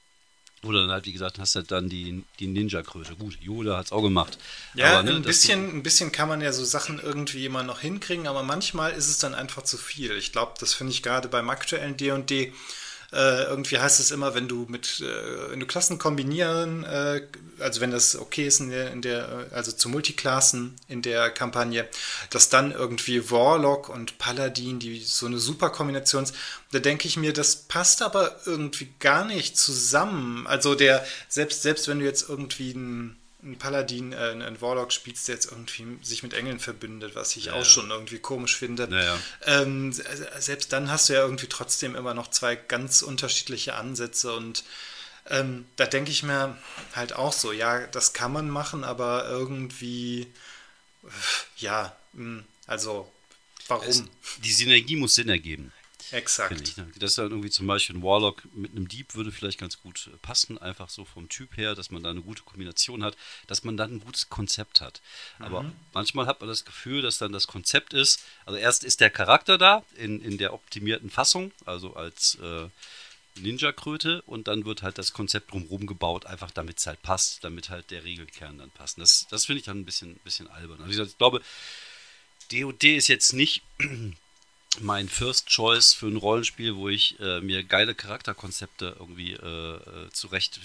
[0.67, 3.15] Oder dann halt, wie gesagt, hast du halt dann die, die Ninja-Kröte.
[3.17, 4.39] Gut, Yoda hat es auch gemacht.
[4.75, 7.81] Ja, aber, ne, ein, bisschen, ein bisschen kann man ja so Sachen irgendwie immer noch
[7.81, 10.13] hinkriegen, aber manchmal ist es dann einfach zu viel.
[10.13, 12.53] Ich glaube, das finde ich gerade beim aktuellen D&D
[13.13, 17.23] äh, irgendwie heißt es immer, wenn du mit, äh, wenn du Klassen kombinieren, äh,
[17.59, 21.31] also wenn das okay ist in der, in der, äh, also zu Multiklassen in der
[21.31, 21.89] Kampagne,
[22.31, 26.35] dass dann irgendwie Warlock und Paladin, die so eine super Kombination ist,
[26.73, 30.47] da denke ich mir, das passt aber irgendwie gar nicht zusammen.
[30.47, 35.29] Also der, selbst, selbst wenn du jetzt irgendwie ein ein Paladin, äh, ein Warlock spielst,
[35.29, 37.65] der jetzt irgendwie sich mit Engeln verbündet, was ich Ja, auch ja.
[37.65, 38.89] schon irgendwie komisch finde.
[38.91, 39.19] Ja.
[39.45, 40.05] Ähm, se-
[40.39, 44.65] selbst dann hast du ja irgendwie trotzdem immer noch zwei ganz unterschiedliche Ansätze und
[45.29, 46.57] ähm, da denke ich mir
[46.95, 50.29] halt auch so, ja, das kann man machen, aber irgendwie,
[51.59, 53.11] ja, mh, also
[53.69, 53.89] warum?
[53.89, 54.05] Es,
[54.45, 55.73] die Synergie muss Sinn ergeben.
[56.13, 56.61] Exakt.
[56.61, 56.77] ich.
[56.77, 56.91] Ne?
[56.99, 60.09] Das ist dann irgendwie zum Beispiel ein Warlock mit einem Dieb würde vielleicht ganz gut
[60.13, 63.17] äh, passen, einfach so vom Typ her, dass man da eine gute Kombination hat,
[63.47, 65.01] dass man dann ein gutes Konzept hat.
[65.39, 65.73] Aber Mhm.
[65.93, 69.59] manchmal hat man das Gefühl, dass dann das Konzept ist, also erst ist der Charakter
[69.59, 72.69] da in, in der optimierten Fassung, also als äh,
[73.39, 77.69] Ninja-Kröte und dann wird halt das Konzept drumherum gebaut, einfach damit es halt passt, damit
[77.69, 78.99] halt der Regelkern dann passt.
[78.99, 80.81] Das, das finde ich dann ein bisschen, bisschen albern.
[80.83, 81.43] Also ich glaube,
[82.51, 83.63] D&D ist jetzt nicht
[84.81, 90.11] mein First Choice für ein Rollenspiel, wo ich äh, mir geile Charakterkonzepte irgendwie äh, äh,
[90.13, 90.61] zurecht äh,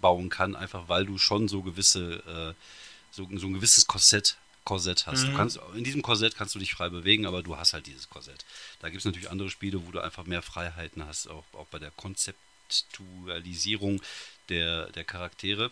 [0.00, 2.54] bauen kann, einfach weil du schon so gewisse, äh,
[3.10, 5.24] so, so ein gewisses Korsett, Korsett hast.
[5.24, 8.08] Du kannst, in diesem Korsett kannst du dich frei bewegen, aber du hast halt dieses
[8.08, 8.44] Korsett.
[8.80, 11.78] Da gibt es natürlich andere Spiele, wo du einfach mehr Freiheiten hast, auch, auch bei
[11.78, 14.02] der Konzeptualisierung
[14.48, 15.70] der, der Charaktere.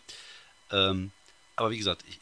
[0.71, 1.13] Ähm,
[1.59, 2.19] aber wie gesagt, ich,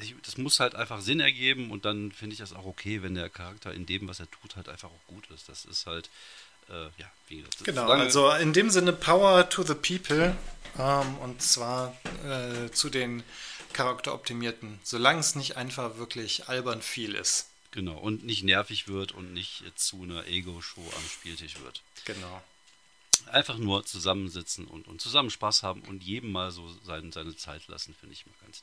[0.00, 3.14] ich, das muss halt einfach Sinn ergeben und dann finde ich das auch okay, wenn
[3.14, 5.48] der Charakter in dem, was er tut, halt einfach auch gut ist.
[5.48, 6.10] Das ist halt,
[6.68, 7.64] äh, ja, wie gesagt.
[7.64, 10.36] Genau, solange- also in dem Sinne Power to the People
[10.78, 13.22] ähm, und zwar äh, zu den
[13.72, 17.46] Charakteroptimierten, solange es nicht einfach wirklich albern viel ist.
[17.70, 21.82] Genau, und nicht nervig wird und nicht zu einer Ego-Show am Spieltisch wird.
[22.04, 22.42] Genau.
[23.26, 27.66] Einfach nur zusammensitzen und, und zusammen Spaß haben und jedem mal so sein, seine Zeit
[27.68, 28.62] lassen, finde ich mal ganz,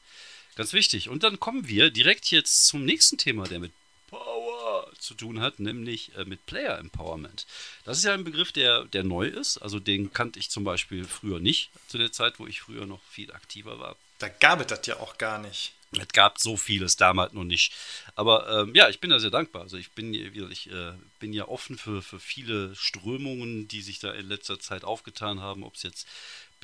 [0.56, 1.10] ganz wichtig.
[1.10, 3.72] Und dann kommen wir direkt jetzt zum nächsten Thema, der mit
[4.08, 7.46] Power zu tun hat, nämlich äh, mit Player Empowerment.
[7.84, 9.58] Das ist ja ein Begriff, der, der neu ist.
[9.58, 13.04] Also den kannte ich zum Beispiel früher nicht, zu der Zeit, wo ich früher noch
[13.04, 13.96] viel aktiver war.
[14.20, 15.74] Da gab es das ja auch gar nicht.
[16.00, 17.74] Es gab so vieles damals noch nicht.
[18.16, 19.64] Aber ähm, ja, ich bin da sehr dankbar.
[19.64, 24.12] Also ich bin, ich äh, bin ja offen für, für viele Strömungen, die sich da
[24.12, 26.08] in letzter Zeit aufgetan haben, ob es jetzt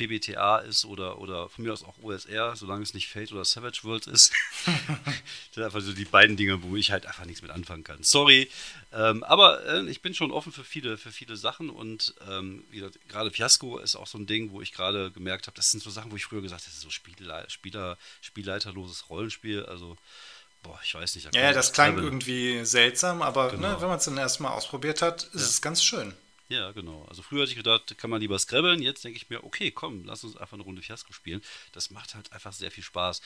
[0.08, 3.82] PBTA ist oder, oder von mir aus auch OSR, solange es nicht Fate oder Savage
[3.84, 4.34] Worlds ist.
[4.66, 5.16] das
[5.52, 8.02] sind einfach so die beiden Dinge, wo ich halt einfach nichts mit anfangen kann.
[8.02, 8.50] Sorry.
[8.92, 12.66] Ähm, aber äh, ich bin schon offen für viele, für viele Sachen und ähm,
[13.08, 15.90] gerade Fiasco ist auch so ein Ding, wo ich gerade gemerkt habe, das sind so
[15.90, 19.66] Sachen, wo ich früher gesagt habe, das ist so Spiele, Spieler, spielleiterloses Rollenspiel.
[19.66, 19.98] Also,
[20.64, 21.28] boah, ich weiß nicht.
[21.28, 23.70] da Ja, ja das klang irgendwie seltsam, aber Genau.
[23.70, 26.14] ne, wenn man es dann erstmal ausprobiert hat, ist es ganz schön.
[26.52, 27.06] Ja, genau.
[27.10, 28.82] Also früher hatte ich gedacht, kann man lieber scrabbeln.
[28.82, 31.42] Jetzt denke ich mir, okay, komm, lass uns einfach eine Runde Fiasco spielen.
[31.72, 33.22] Das macht halt einfach sehr viel Spaß.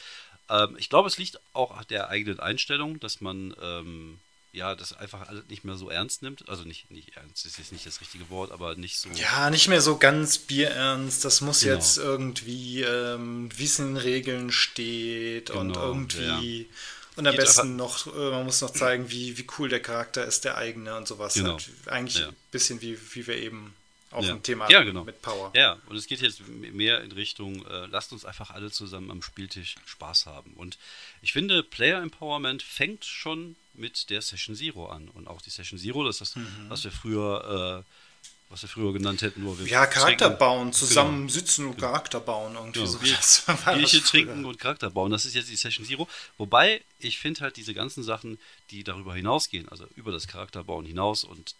[0.50, 4.20] Ähm, ich glaube, es liegt auch an der eigenen Einstellung, dass man ähm,
[4.52, 6.48] ja das einfach alles nicht mehr so ernst nimmt.
[6.48, 9.10] Also nicht, nicht ernst ist jetzt nicht das richtige Wort, aber nicht so.
[9.16, 11.26] Ja, nicht mehr so ganz bierernst.
[11.26, 11.74] Das muss Genau.
[11.74, 16.70] jetzt irgendwie, ähm, den Regeln steht und Genau, irgendwie.
[17.15, 20.25] Und am Geht besten noch, äh, man muss noch zeigen, wie, wie cool der Charakter
[20.25, 21.34] ist, der eigene und sowas.
[21.36, 21.54] Genau.
[21.54, 21.69] Halt.
[21.86, 22.28] Eigentlich Ja.
[22.30, 23.73] ein bisschen wie, wie wir eben
[24.12, 24.34] auf Ja.
[24.34, 25.04] dem Thema Ja, hatten genau.
[25.04, 25.51] mit Power.
[25.56, 29.21] Ja, und es geht jetzt mehr in Richtung, äh, lasst uns einfach alle zusammen am
[29.21, 30.54] Spieltisch Spaß haben.
[30.56, 30.78] Und
[31.21, 35.10] ich finde, Player Empowerment fängt schon mit der Session Zero an.
[35.10, 37.91] Und auch die Session Zero, das ist das, was wir früher, äh,
[38.49, 42.19] was wir früher genannt hätten, nur wir Ja, Charakter trinken- bauen, zusammen sitzen und Charakter
[42.19, 42.53] bauen.
[42.55, 42.91] Irgendwie Genau.
[42.91, 42.99] so.
[43.73, 45.12] Bierchen trinken und Charakter bauen.
[45.12, 46.08] Das ist jetzt die Session Zero.
[46.38, 48.39] Wobei, ich finde halt diese ganzen Sachen,
[48.71, 51.55] die darüber hinausgehen, also über das Charakterbauen hinaus und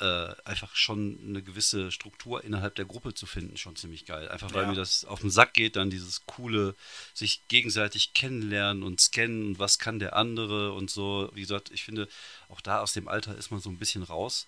[0.00, 4.28] äh, einfach schon eine gewisse Struktur innerhalb der Gruppe zu finden, schon ziemlich geil.
[4.28, 4.68] Einfach weil Ja.
[4.68, 6.76] mir das auf den Sack geht, dann dieses coole,
[7.14, 11.30] sich gegenseitig kennenlernen und scannen und was kann der andere und so.
[11.34, 12.08] Wie gesagt, ich finde,
[12.48, 14.46] auch da aus dem Alter ist man so ein bisschen raus.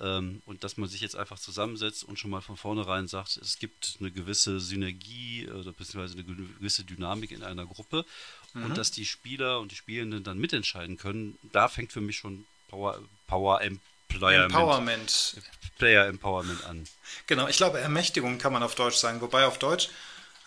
[0.00, 3.58] Ähm, und dass man sich jetzt einfach zusammensetzt und schon mal von vornherein sagt, es
[3.58, 8.04] gibt eine gewisse Synergie oder beziehungsweise eine gewisse Dynamik in einer Gruppe.
[8.54, 12.46] und dass die Spieler und die Spielenden dann mitentscheiden können, da fängt für mich schon
[12.68, 15.36] Power, Power Employment, Empowerment.
[15.78, 16.86] Player Empowerment an.
[17.26, 19.20] Genau, ich glaube, Ermächtigung kann man auf Deutsch sagen.
[19.20, 19.88] Wobei auf Deutsch,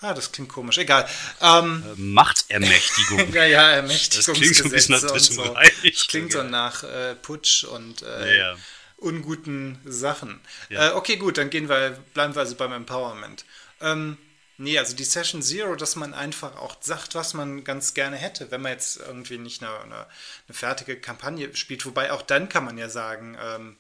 [0.02, 1.08] ah, das klingt komisch, egal.
[1.42, 3.34] Ähm, Äh, Machtermächtigung.
[3.34, 5.56] ja, ja, Das klingt so ein bisschen, Ermächtigungsgesetze bisschen so.
[5.84, 8.58] Das klingt so nach äh, Putsch und äh, Ja, ja.
[9.02, 10.40] Unguten Sachen.
[10.70, 10.90] Ja.
[10.90, 13.46] Äh, okay, gut, dann gehen wir, bleiben wir also beim Empowerment.
[13.82, 14.18] Ähm,
[14.58, 18.52] nee, also die Session Zero, dass man einfach auch sagt, was man ganz gerne hätte,
[18.52, 21.86] wenn man jetzt irgendwie nicht eine, eine, eine fertige Kampagne spielt.
[21.86, 23.78] Wobei auch dann kann man ja sagen, ähm,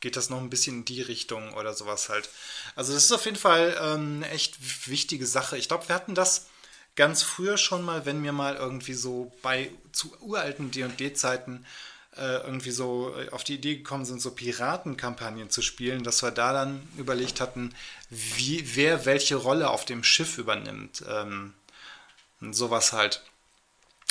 [0.00, 2.28] geht das noch ein bisschen in die Richtung oder sowas halt.
[2.74, 5.58] Also das ist auf jeden Fall ähm, eine echt wichtige Sache.
[5.58, 6.46] Ich glaube, wir hatten das
[6.96, 11.66] ganz früher schon mal, wenn wir mal irgendwie so bei zu uralten D&D-Zeiten
[12.18, 16.30] äh, irgendwie so äh, auf die Idee gekommen sind, so Piratenkampagnen zu spielen, dass wir
[16.30, 17.74] da dann überlegt hatten,
[18.10, 21.04] wie, wer welche Rolle auf dem Schiff übernimmt.
[21.08, 21.54] Ähm,
[22.40, 23.22] sowas halt.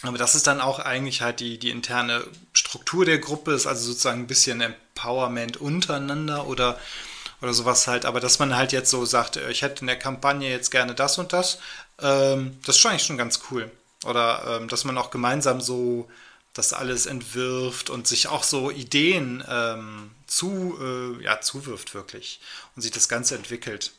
[0.03, 3.87] Aber das ist dann auch eigentlich halt die, die interne Struktur der Gruppe, ist also
[3.87, 6.79] sozusagen ein bisschen Empowerment untereinander oder,
[7.41, 8.05] oder sowas halt.
[8.05, 10.93] Aber dass man halt jetzt so sagt, äh, ich hätte in der Kampagne jetzt gerne
[10.93, 11.59] das und das,
[12.01, 13.71] ähm, das ist schon eigentlich schon ganz cool.
[14.03, 16.07] Oder ähm, dass man auch gemeinsam so
[16.55, 22.39] das alles entwirft und sich auch so Ideen ähm, zu, äh, ja, zuwirft wirklich
[22.75, 23.91] und sich das Ganze entwickelt.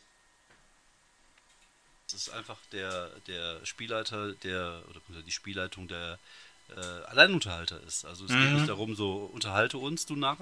[2.06, 6.18] Das ist einfach der, der Spielleiter, der, oder die Spielleitung der
[6.74, 8.06] äh, Alleinunterhalter ist.
[8.06, 10.38] Also es geht nicht darum, so unterhalte uns, du Narr,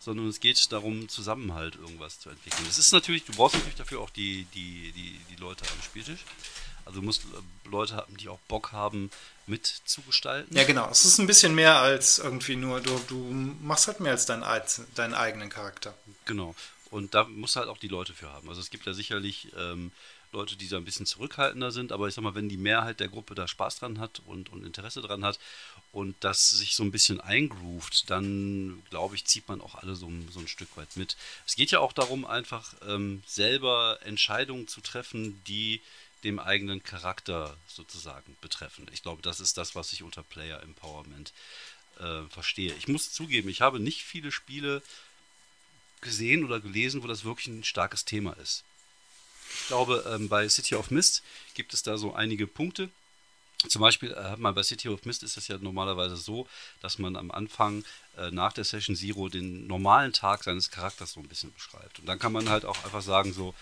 [0.00, 2.66] sondern es geht darum, Zusammenhalt irgendwas zu entwickeln.
[2.68, 6.20] Es ist natürlich, du brauchst natürlich dafür auch die, die, die, die Leute am Spieltisch.
[6.88, 9.10] Also du musst äh, Leute haben, die auch Bock haben,
[9.46, 10.56] mitzugestalten.
[10.56, 10.88] Ja, genau.
[10.90, 13.16] Es ist ein bisschen mehr als irgendwie nur, du, du
[13.62, 14.44] machst halt mehr als deinen,
[14.94, 15.94] deinen eigenen Charakter.
[16.24, 16.54] Genau.
[16.90, 18.48] Und da muss halt auch die Leute für haben.
[18.48, 19.92] Also es gibt ja sicherlich ähm,
[20.32, 23.08] Leute, die da ein bisschen zurückhaltender sind, aber ich sag mal, wenn die Mehrheit der
[23.08, 25.38] Gruppe da Spaß dran hat und, und Interesse dran hat
[25.92, 30.06] und das sich so ein bisschen eingroovt, dann glaube ich, zieht man auch alle so,
[30.06, 31.16] ein- so ein Stück weit mit.
[31.46, 35.82] Es geht ja auch darum, einfach ähm, selber Entscheidungen zu treffen, die
[36.24, 38.86] dem eigenen Charakter sozusagen betreffen.
[38.92, 41.32] Ich glaube, das ist das, was ich unter Player Empowerment
[41.98, 42.74] äh, verstehe.
[42.74, 44.82] Ich muss zugeben, ich habe nicht viele Spiele
[46.00, 48.64] gesehen oder gelesen, wo das wirklich ein starkes Thema ist.
[49.60, 51.22] Ich glaube, ähm, bei City of Mist
[51.54, 52.90] gibt es da so einige Punkte.
[53.66, 56.46] Zum Beispiel äh, hat man bei City of Mist ist es ja normalerweise so,
[56.80, 57.84] dass man am Anfang
[58.16, 61.98] äh, nach der Session Zero den normalen Tag seines Charakters so ein bisschen beschreibt.
[61.98, 63.54] Und dann kann man halt auch einfach sagen so,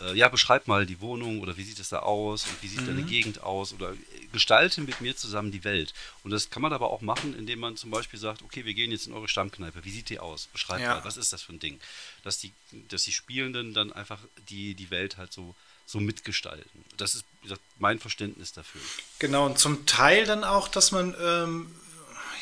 [0.00, 2.86] äh, ja, beschreib mal die Wohnung oder wie sieht es da aus und wie sieht
[2.88, 3.96] deine Gegend aus oder äh,
[4.32, 5.94] gestalte mit mir zusammen die Welt.
[6.24, 8.90] Und das kann man aber auch machen, indem man zum Beispiel sagt, okay, wir gehen
[8.90, 9.84] jetzt in eure Stammkneipe.
[9.84, 10.48] Wie sieht die aus?
[10.52, 10.94] Beschreib Ja.
[10.94, 11.80] mal, was ist das für ein Ding?
[12.24, 12.52] Dass die,
[12.88, 15.54] dass die Spielenden dann einfach die, die Welt halt so,
[15.88, 16.84] so mitgestalten.
[16.98, 18.82] Das ist gesagt, mein Verständnis dafür.
[19.18, 21.74] Genau, und zum Teil dann auch, dass man, ähm,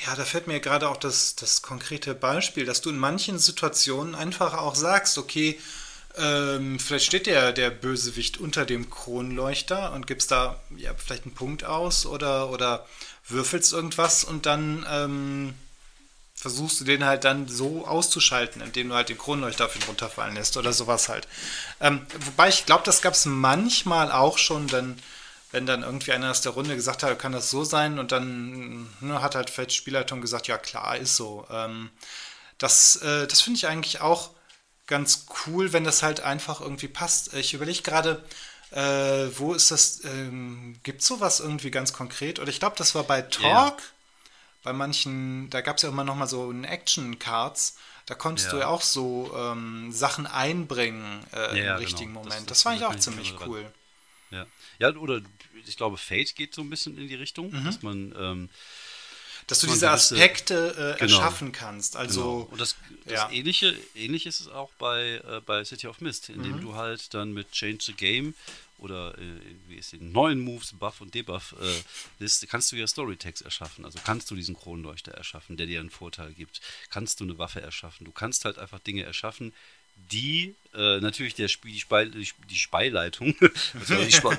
[0.05, 4.17] ja, da fällt mir gerade auch das, das konkrete Beispiel, dass du in manchen Situationen
[4.17, 5.61] einfach auch sagst, okay,
[6.17, 11.35] ähm, vielleicht steht der, der Bösewicht unter dem Kronleuchter und gibst da ja, vielleicht einen
[11.35, 12.85] Punkt aus oder, oder
[13.29, 15.55] würfelst irgendwas und dann ähm,
[16.47, 20.37] versuchst du den halt dann so auszuschalten, indem du halt den Kronleuchter auf ihn runterfallen
[20.37, 21.27] lässt oder sowas halt.
[21.81, 24.97] Ähm, wobei ich glaube, das gab es manchmal auch schon, denn
[25.51, 28.89] wenn dann irgendwie einer aus der Runde gesagt hat, kann das so sein und dann
[29.01, 31.45] ne, hat halt vielleicht Spielleitung gesagt, ja klar, ist so.
[31.51, 31.91] Ähm,
[32.59, 34.31] das äh, das finde ich eigentlich auch
[34.87, 37.35] ganz cool, wenn das halt einfach irgendwie passt.
[37.35, 38.25] Ich überlege gerade,
[38.71, 42.39] äh, wo ist das, ähm, gibt es sowas irgendwie ganz konkret?
[42.39, 43.83] Oder ich glaube, das war bei Talk,
[44.67, 48.53] bei manchen, da gab es ja immer noch mal so ein Action-Cards, da konntest Ja.
[48.53, 52.25] du ja auch so ähm, Sachen einbringen äh, Ja, im richtigen genau.
[52.25, 52.51] Das- Moment.
[52.51, 53.65] Das, das- fand ich das auch ziemlich cool.
[54.33, 54.45] Ja.
[54.81, 55.21] ja, oder
[55.65, 57.65] ich glaube, Fate geht so ein bisschen in die Richtung, Mhm.
[57.65, 58.51] dass man ähm,
[59.47, 61.19] Dass du man diese Aspekte äh, Genau.
[61.19, 61.95] erschaffen kannst.
[61.97, 62.49] Also, Genau.
[62.51, 62.75] Und das,
[63.05, 63.31] das ja.
[63.31, 66.61] ähnliche, ähnlich ist es auch bei, äh, bei City of Mist, indem Mhm.
[66.63, 68.35] du halt dann mit Change the Game
[68.79, 71.83] oder äh, wie ist den neuen Moves, Buff und Debuff äh,
[72.19, 73.85] Liste, kannst du ja Storytext erschaffen.
[73.85, 76.61] Also kannst du diesen Kronleuchter erschaffen, der dir einen Vorteil gibt.
[76.91, 78.05] Kannst du eine Waffe erschaffen.
[78.05, 79.53] Du kannst halt einfach Dinge erschaffen,
[80.11, 83.35] die äh, natürlich der Spiel, die, Spei, die, Speileitung,
[83.75, 84.39] also die, Spe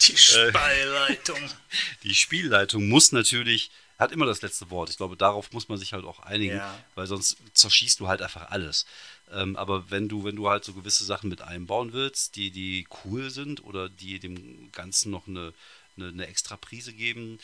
[0.00, 1.38] die Speileitung.
[2.04, 4.90] die Spielleitung muss natürlich, hat immer das letzte Wort.
[4.90, 6.78] Ich glaube, darauf muss man sich halt auch einigen, Ja.
[6.94, 8.86] weil sonst zerschießt du halt einfach alles.
[9.32, 12.86] Ähm, aber wenn du, wenn du halt so gewisse Sachen mit einbauen willst, die, die
[13.04, 15.52] cool sind oder die dem Ganzen noch eine,
[15.96, 17.38] eine, eine extra Prise geben,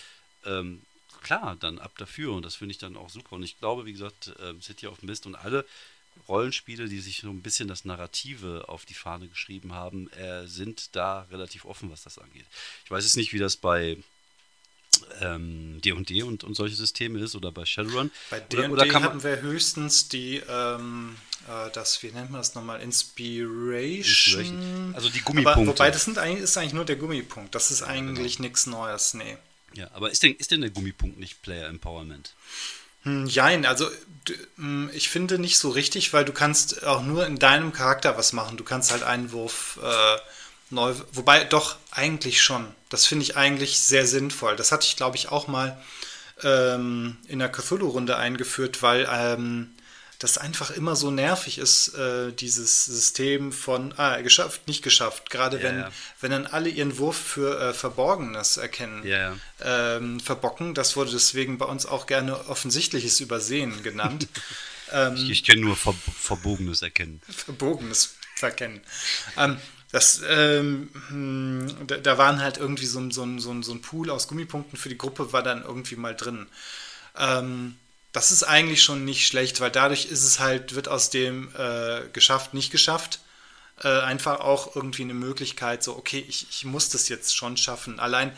[0.44, 0.82] ähm,
[1.22, 2.32] klar, dann ab dafür.
[2.32, 3.36] Und das finde ich dann auch super.
[3.36, 5.64] Und ich glaube, wie gesagt, ähm, City of Mist und alle
[6.28, 10.94] Rollenspiele, die sich so ein bisschen das Narrative auf die Fahne geschrieben haben, äh, sind
[10.96, 12.46] da relativ offen, was das angeht.
[12.84, 13.98] Ich weiß jetzt nicht, wie das bei
[15.20, 18.10] ähm, D&D und, und solche Systeme ist oder bei Shadowrun.
[18.30, 21.27] Bei oder, D&D oder kann man, haben wir höchstens die, ähm, äh,
[21.72, 24.92] das, wie nennt man das nochmal, Inspiration.
[24.94, 25.66] Also die Aber, Gummipunkte.
[25.66, 27.54] wobei, das sind eigentlich, ist eigentlich nur der Gummipunkt.
[27.54, 29.36] Das ist eigentlich nichts Neues, nee.
[29.74, 32.34] ja, aber ist denn, ist denn der Gummipunkt nicht Player Empowerment?
[33.02, 33.88] Hm, Jein, also
[34.56, 38.32] hm, ich finde nicht so richtig, weil du kannst auch nur in deinem Charakter was
[38.32, 38.56] machen.
[38.56, 40.16] Du kannst halt einen Wurf äh,
[40.70, 42.66] neu, wobei doch eigentlich schon.
[42.88, 44.56] Das finde ich eigentlich sehr sinnvoll.
[44.56, 45.80] Das hatte ich, glaube ich, auch mal
[46.42, 49.74] ähm, in der Cthulhu-Runde eingeführt, weil ähm,
[50.18, 55.30] das einfach immer so nervig ist, äh, dieses System von, ah, geschafft, nicht geschafft.
[55.30, 55.92] Gerade Ja, wenn, ja.
[56.20, 60.74] wenn dann alle ihren Wurf für äh, Verborgenes erkennen Ja, ähm, verbocken.
[60.74, 64.28] Das wurde deswegen bei uns auch gerne offensichtliches Übersehen genannt.
[64.92, 67.20] ähm, Ich, ich kenne nur Ver Verbogenes erkennen.
[67.28, 68.80] verbogenes Verkennen.
[69.36, 69.58] Ähm,
[69.90, 74.10] das, ähm, hm, da, da waren halt irgendwie so, ein- so, so, so ein Pool
[74.10, 76.46] aus Gummipunkten für die Gruppe war dann irgendwie mal drin.
[77.18, 77.76] Ähm,
[78.12, 82.08] das ist eigentlich schon nicht schlecht, weil dadurch ist es halt, wird aus dem äh,
[82.12, 83.20] geschafft, nicht geschafft,
[83.82, 88.00] äh, einfach auch irgendwie eine Möglichkeit, so, okay, ich, ich muss das jetzt schon schaffen.
[88.00, 88.36] Allein,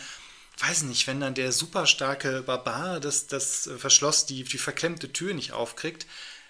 [0.58, 5.12] weiß nicht, wenn dann der super starke Barbar das, das äh, Verschloss, die, die verklemmte
[5.12, 6.06] Tür nicht aufkriegt,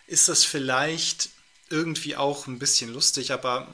[0.06, 1.30] ist das vielleicht
[1.68, 3.72] irgendwie auch ein bisschen lustig, aber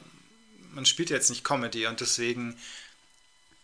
[0.72, 2.58] man spielt jetzt nicht Comedy und deswegen,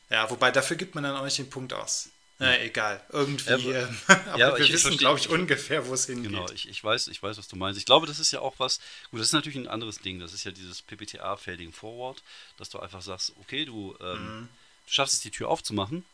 [0.09, 2.09] ja, wobei dafür gibt man dann auch nicht den Punkt aus.
[2.43, 3.03] Na, egal.
[3.11, 3.71] Irgendwie.
[3.71, 6.31] Äh, aber- ja, wir ich wissen, glaube ich, ungefähr, wo es hingeht.
[6.31, 7.79] Genau, ich, ich, weiß, ich weiß, was du meinst.
[7.79, 10.19] Ich glaube, das ist ja auch was, gut, das ist natürlich ein anderes Ding.
[10.21, 12.23] Das ist ja dieses PPTA Fading Forward,
[12.59, 14.49] dass du einfach sagst, okay, du, ähm, Mhm.
[14.87, 16.05] du schaffst es, die Tür aufzumachen,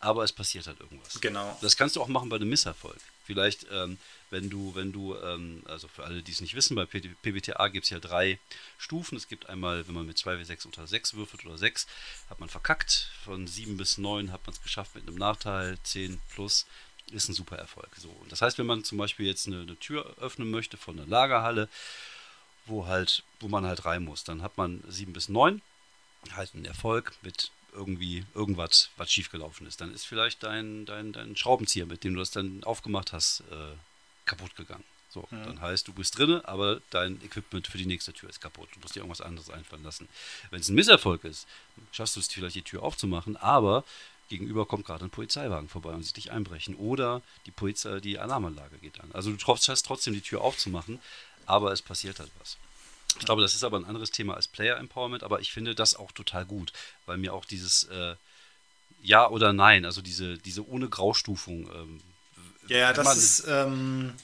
[0.00, 1.20] aber es passiert halt irgendwas.
[1.20, 1.58] Genau.
[1.60, 2.98] Das kannst du auch machen bei einem Misserfolg.
[3.24, 3.98] Vielleicht, ähm,
[4.30, 7.84] wenn du, wenn du, ähm, also für alle, die es nicht wissen, bei PBTA gibt
[7.84, 8.38] es ja drei
[8.78, 9.16] Stufen.
[9.16, 11.86] Es gibt einmal, wenn man mit 2W6 unter 6 würfelt oder 6,
[12.30, 13.10] hat man verkackt.
[13.24, 15.78] Von 7 bis 9 hat man es geschafft mit einem Nachteil.
[15.82, 16.66] 10 plus
[17.10, 17.90] ist ein super Erfolg.
[17.96, 20.98] So, und das heißt, wenn man zum Beispiel jetzt eine, eine Tür öffnen möchte von
[20.98, 21.68] einer Lagerhalle,
[22.66, 25.60] wo halt, wo man halt rein muss, dann hat man 7 bis 9,
[26.34, 29.80] halt einen Erfolg mit irgendwie irgendwas, was schiefgelaufen ist.
[29.80, 33.74] Dann ist vielleicht dein, dein, dein Schraubenzieher, mit dem du das dann aufgemacht hast, äh,
[34.24, 34.84] kaputt gegangen.
[35.12, 38.70] So, dann heißt, du bist drinne, aber dein Equipment für die nächste Tür ist kaputt.
[38.72, 40.08] Du musst dir irgendwas anderes einfallen lassen.
[40.50, 41.46] Wenn es ein Misserfolg ist,
[41.90, 43.84] schaffst du es vielleicht, die Tür aufzumachen, aber
[44.30, 46.76] gegenüber kommt gerade ein Polizeiwagen vorbei und sieht dich einbrechen.
[46.76, 49.10] Oder die Polizei, die Alarmanlage geht an.
[49.12, 50.98] Also du schaffst trotzdem die Tür aufzumachen,
[51.44, 52.56] aber es passiert halt was.
[53.18, 55.94] Ich glaube, das ist aber ein anderes Thema als Player Empowerment, aber ich finde das
[55.94, 56.72] auch total gut,
[57.06, 58.14] weil mir auch dieses äh,
[59.02, 61.68] Ja oder Nein, also diese, diese ohne Graustufung.
[61.74, 62.00] Ähm,
[62.68, 63.44] Ja, das ist.
[63.48, 64.14] Ähm,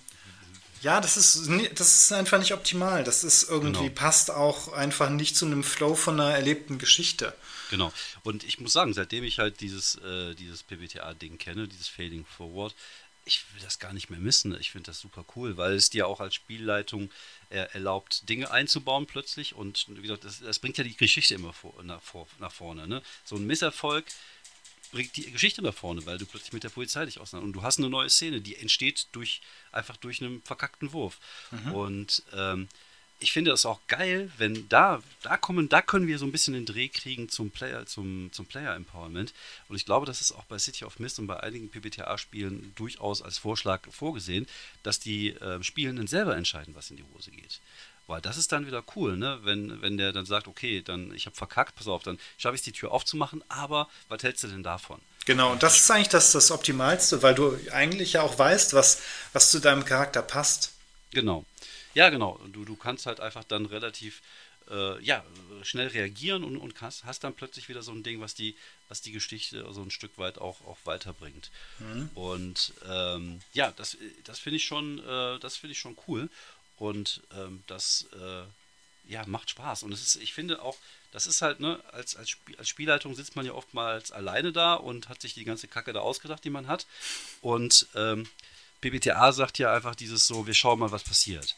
[0.80, 3.02] ja, das ist, das ist einfach nicht optimal.
[3.02, 3.94] Das ist irgendwie, Genau.
[3.94, 7.34] passt auch einfach nicht zu einem Flow von einer erlebten Geschichte.
[7.70, 7.92] Genau.
[8.22, 12.76] Und ich muss sagen, seitdem ich halt dieses, äh, dieses PBTA-Ding kenne, dieses Fading Forward,
[13.28, 14.58] ich will das gar nicht mehr missen.
[14.58, 17.10] Ich finde das super cool, weil es dir auch als Spielleitung
[17.50, 19.54] äh, erlaubt, Dinge einzubauen plötzlich.
[19.54, 22.88] Und wie gesagt, das, das bringt ja die Geschichte immer vor, nach, vor, nach vorne.
[22.88, 23.02] Ne?
[23.24, 24.06] So ein Misserfolg
[24.90, 27.62] bringt die Geschichte nach vorne, weil du plötzlich mit der Polizei dich auseinander und du
[27.62, 31.20] hast eine neue Szene, die entsteht durch einfach durch einen verkackten Wurf.
[31.74, 32.68] Und ähm,
[33.20, 36.54] ich finde es auch geil, wenn da, da kommen, da können wir so ein bisschen
[36.54, 39.34] den Dreh kriegen zum Player, zum, zum Player Empowerment.
[39.68, 43.22] Und ich glaube, das ist auch bei City of Mist und bei einigen PBTA-Spielen durchaus
[43.22, 44.46] als Vorschlag vorgesehen,
[44.82, 47.60] dass die äh, Spielenden selber entscheiden, was in die Hose geht.
[48.06, 49.40] Weil das ist dann wieder cool, ne?
[49.42, 52.60] Wenn, wenn der dann sagt, okay, dann ich habe verkackt, pass auf, dann schaffe ich
[52.60, 54.98] es, die Tür aufzumachen, aber was hältst du denn davon?
[55.26, 59.02] Genau, und das ist eigentlich das, das Optimalste, weil du eigentlich ja auch weißt, was,
[59.34, 60.72] was zu deinem Charakter passt.
[61.10, 61.44] Genau.
[61.98, 62.38] Ja, genau.
[62.52, 64.22] Du, du kannst halt einfach dann relativ
[64.70, 65.24] äh, ja,
[65.62, 68.54] schnell reagieren und, und hast, hast dann plötzlich wieder so ein Ding, was die,
[68.88, 71.50] was die Geschichte so ein Stück weit auch, auch weiterbringt.
[72.14, 76.30] Und ähm, ja, das, das finde ich schon, äh, das finde ich schon cool.
[76.76, 78.44] Und ähm, das äh,
[79.12, 79.82] ja, macht Spaß.
[79.82, 80.76] Und es ist, ich finde auch,
[81.10, 84.74] das ist halt, ne, als, als, Spiel, als Spielleitung sitzt man ja oftmals alleine da
[84.74, 86.86] und hat sich die ganze Kacke da ausgedacht, die man hat.
[87.40, 88.28] Und ähm,
[88.82, 91.56] PBTA sagt ja einfach dieses so, wir schauen mal, was passiert.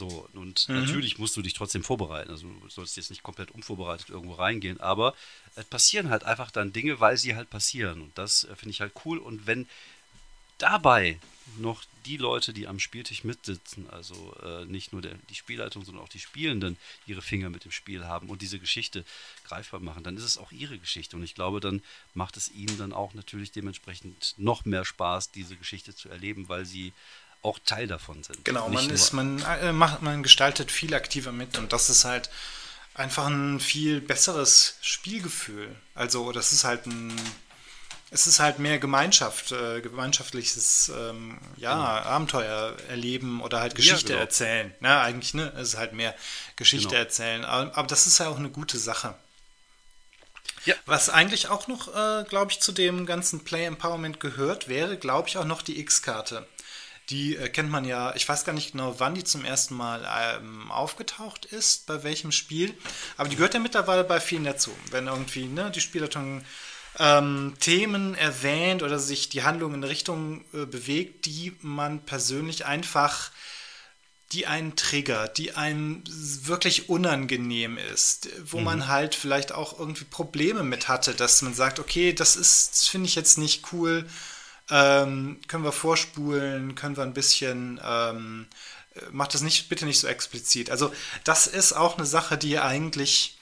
[0.00, 2.30] So, und natürlich musst du dich trotzdem vorbereiten.
[2.30, 5.14] Also du sollst jetzt nicht komplett unvorbereitet irgendwo reingehen, aber
[5.56, 8.00] es passieren halt einfach dann Dinge, weil sie halt passieren.
[8.00, 9.18] Und das äh, finde ich halt cool.
[9.18, 9.68] Und wenn
[10.56, 11.20] dabei
[11.58, 16.02] noch die Leute, die am Spieltisch mitsitzen, also äh, nicht nur der, die Spielleitung, sondern
[16.02, 19.04] auch die Spielenden, ihre Finger mit dem Spiel haben und diese Geschichte
[19.44, 21.14] greifbar machen, dann ist es auch ihre Geschichte.
[21.14, 21.82] Und ich glaube, dann
[22.14, 26.64] macht es ihnen dann auch natürlich dementsprechend noch mehr Spaß, diese Geschichte zu erleben, weil
[26.64, 26.94] sie
[27.42, 28.44] auch Teil davon sind.
[28.44, 32.04] Genau, Nicht man ist, man äh, macht, man gestaltet viel aktiver mit und das ist
[32.04, 32.30] halt
[32.94, 35.74] einfach ein viel besseres Spielgefühl.
[35.94, 37.18] Also das ist halt ein,
[38.10, 44.20] es ist halt mehr Gemeinschaft, äh, gemeinschaftliches ähm, ja, Abenteuer erleben oder halt Geschichte genau.
[44.20, 44.74] erzählen.
[44.80, 45.52] Na, eigentlich, ne?
[45.56, 46.14] Es ist halt mehr
[46.56, 47.00] Geschichte Genau.
[47.00, 47.44] erzählen.
[47.44, 49.14] Aber, aber das ist ja auch eine gute Sache.
[50.66, 50.74] Ja.
[50.84, 55.28] Was eigentlich auch noch, äh, glaube ich, zu dem ganzen Play Empowerment gehört, wäre, glaube
[55.28, 56.46] ich, auch noch die X-Karte.
[57.10, 60.08] Die äh, kennt man ja, ich weiß gar nicht genau, wann die zum ersten Mal
[60.08, 62.74] ähm, aufgetaucht ist, bei welchem Spiel.
[63.16, 64.70] Aber die gehört ja mittlerweile bei vielen dazu.
[64.90, 66.44] Wenn irgendwie ne, die Spielleitung
[66.98, 72.66] ähm, Themen erwähnt oder sich die Handlung in eine Richtung äh, bewegt, die man persönlich
[72.66, 73.30] einfach
[74.32, 80.62] die einen triggert, die einem wirklich unangenehm ist, wo man halt vielleicht auch irgendwie Probleme
[80.62, 84.06] mit hatte, dass man sagt, okay, das ist, das finde ich jetzt nicht cool,
[84.70, 88.46] ähm, können wir vorspulen, können wir ein bisschen, ähm,
[88.94, 90.70] äh, macht das nicht, bitte nicht so explizit.
[90.70, 90.92] Also
[91.24, 93.36] das ist auch eine Sache, die eigentlich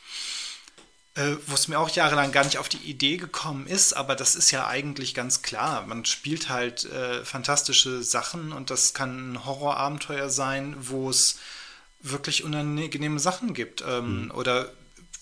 [1.18, 4.36] äh, wo es mir auch jahrelang gar nicht auf die Idee gekommen ist, aber das
[4.36, 5.84] ist ja eigentlich ganz klar.
[5.84, 11.38] Man spielt halt äh, fantastische Sachen und das kann ein Horrorabenteuer sein, wo es
[12.00, 13.82] wirklich unangenehme Sachen gibt.
[13.86, 14.70] Ähm, Oder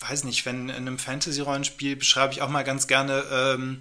[0.00, 3.78] weiß nicht, wenn in einem Fantasy-Rollenspiel beschreibe ich auch mal ganz gerne, ähm,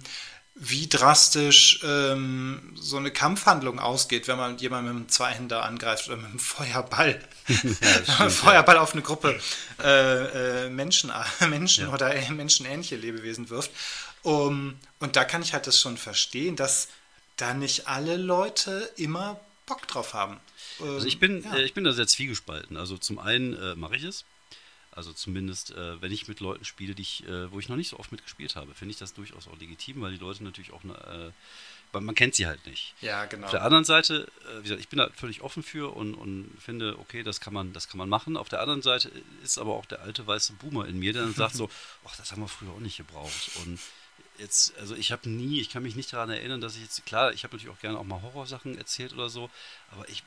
[0.58, 6.16] wie drastisch ähm, so eine Kampfhandlung ausgeht, wenn man jemanden mit einem Zweihänder angreift oder
[6.16, 7.20] mit einem Feuerball.
[8.30, 9.38] Feuerball auf eine Gruppe
[9.82, 11.12] äh, äh, Menschen,
[11.48, 11.92] Menschen Ja.
[11.92, 13.70] oder äh, menschenähnliche Lebewesen wirft.
[14.22, 16.88] Um, und da kann ich halt das schon verstehen, dass
[17.36, 20.40] da nicht alle Leute immer Bock drauf haben.
[20.80, 21.54] Ähm, Also ich bin, ja.
[21.56, 22.76] äh, ich bin da sehr zwiegespalten.
[22.78, 24.24] Also zum einen äh, mache ich es.
[24.96, 27.90] Also zumindest, äh, wenn ich mit Leuten spiele, die ich, äh, wo ich noch nicht
[27.90, 30.82] so oft mitgespielt habe, finde ich das durchaus auch legitim, weil die Leute natürlich auch,
[30.84, 31.32] ne,
[31.92, 32.94] äh, man kennt sie halt nicht.
[33.00, 33.44] ja, genau.
[33.44, 36.50] Auf der anderen Seite, äh, wie gesagt, ich bin da völlig offen für und, und
[36.58, 38.38] finde, okay, das kann man, das kann man machen.
[38.38, 39.10] Auf der anderen Seite
[39.44, 41.70] ist aber auch der alte weiße Boomer in mir, der dann sagt so,
[42.06, 43.50] ach, das haben wir früher auch nicht gebraucht.
[43.64, 43.78] Und
[44.38, 47.32] jetzt, also ich habe nie, ich kann mich nicht daran erinnern, dass ich jetzt, klar,
[47.32, 49.50] ich habe natürlich auch gerne auch mal Horrorsachen erzählt oder so,
[49.90, 50.22] aber ich,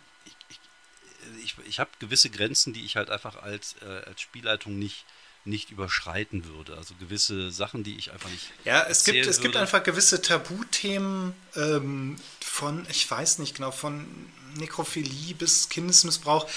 [1.44, 5.06] ich, ich habe gewisse Grenzen, die ich halt einfach als, äh, als Spielleitung nicht,
[5.46, 6.76] nicht überschreiten würde.
[6.78, 8.52] Also gewisse Sachen, die ich einfach nicht.
[8.66, 9.62] Ja, es gibt, es gibt würde.
[9.62, 14.06] einfach gewisse Tabuthemen ähm, von, ich weiß nicht genau, von
[14.56, 16.48] Nekrophilie bis Kindesmissbrauch.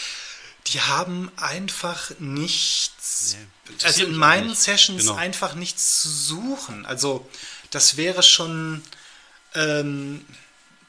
[0.69, 3.37] Die haben einfach nichts,
[3.69, 4.61] Nee, also in meinen nicht.
[4.63, 5.15] Sessions Genau.
[5.17, 6.87] einfach nichts zu suchen.
[6.87, 7.29] Also
[7.71, 8.83] das wäre schon,
[9.55, 10.25] ähm,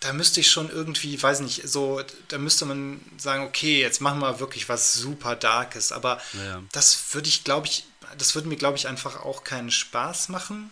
[0.04, 4.20] da müsste ich schon irgendwie, weiß nicht, so, da müsste man sagen, okay, jetzt machen
[4.20, 5.92] wir wirklich was super Darkes.
[5.92, 6.64] Aber Ja, ja.
[6.72, 7.86] das würde ich, glaube ich,
[8.18, 10.72] das würde mir, glaube ich, einfach auch keinen Spaß machen.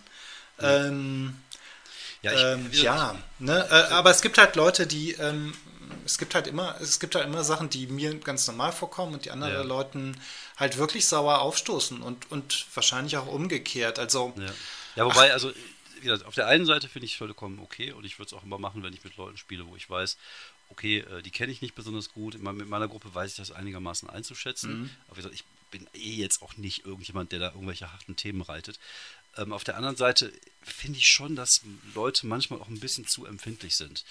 [0.60, 1.36] Ähm,
[2.22, 3.66] Ja, ich, ähm, gesagt, ja, ne?
[3.70, 5.54] äh, aber es gibt halt Leute, die, ähm,
[6.04, 9.24] es gibt halt immer, es gibt halt immer Sachen, die mir ganz normal vorkommen und
[9.24, 9.62] die anderen Ja.
[9.62, 10.20] Leuten
[10.56, 13.98] halt wirklich sauer aufstoßen und, und wahrscheinlich auch umgekehrt.
[13.98, 14.44] Also, Ja,
[14.94, 15.52] ja wobei, also,
[16.02, 18.32] wie gesagt, auf der einen Seite finde ich es vollkommen okay und ich würde es
[18.32, 20.18] auch immer machen, wenn ich mit Leuten spiele, wo ich weiß,
[20.68, 22.34] okay, äh, die kenne ich nicht besonders gut.
[22.34, 24.90] In meiner- Mit meiner Gruppe weiß ich das einigermaßen einzuschätzen.
[25.06, 28.42] Aber wie gesagt, ich bin eh jetzt auch nicht irgendjemand, der da irgendwelche harten Themen
[28.42, 28.78] reitet.
[29.36, 30.32] Ähm, auf der anderen Seite
[30.62, 31.62] finde ich schon, dass
[31.94, 34.04] Leute manchmal auch ein bisschen zu empfindlich sind.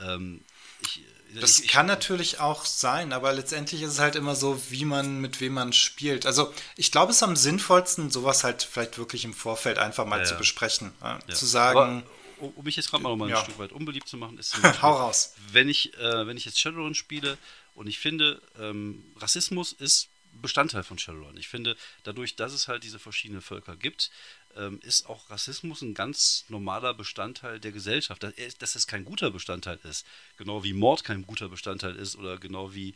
[0.00, 0.42] Ähm,
[0.80, 1.04] ich,
[1.40, 5.20] das ich, kann natürlich auch sein, aber letztendlich ist es halt immer so, wie man,
[5.20, 6.26] mit wem man spielt.
[6.26, 10.20] Also, ich glaube, es ist am sinnvollsten, sowas halt vielleicht wirklich im Vorfeld einfach mal
[10.20, 10.92] Ja, zu besprechen.
[11.00, 11.34] Ja, Ja.
[11.34, 12.04] Zu sagen,
[12.38, 13.42] Aber, um mich jetzt gerade mal noch mal ein.
[13.42, 15.34] Stück weit unbeliebt zu machen, ist zum Beispiel, Hau raus.
[15.52, 17.36] Wenn ich, äh, wenn ich jetzt Shadowrun spiele
[17.74, 20.08] und ich finde, ähm, Rassismus ist
[20.40, 21.36] Bestandteil von Shadowrun.
[21.36, 24.10] Ich finde, dadurch, dass es halt diese verschiedenen Völker gibt,
[24.56, 28.22] ähm, ist auch Rassismus ein ganz normaler Bestandteil der Gesellschaft.
[28.22, 32.38] Dass, dass es kein guter Bestandteil ist, genau wie Mord kein guter Bestandteil ist oder
[32.38, 32.94] genau wie,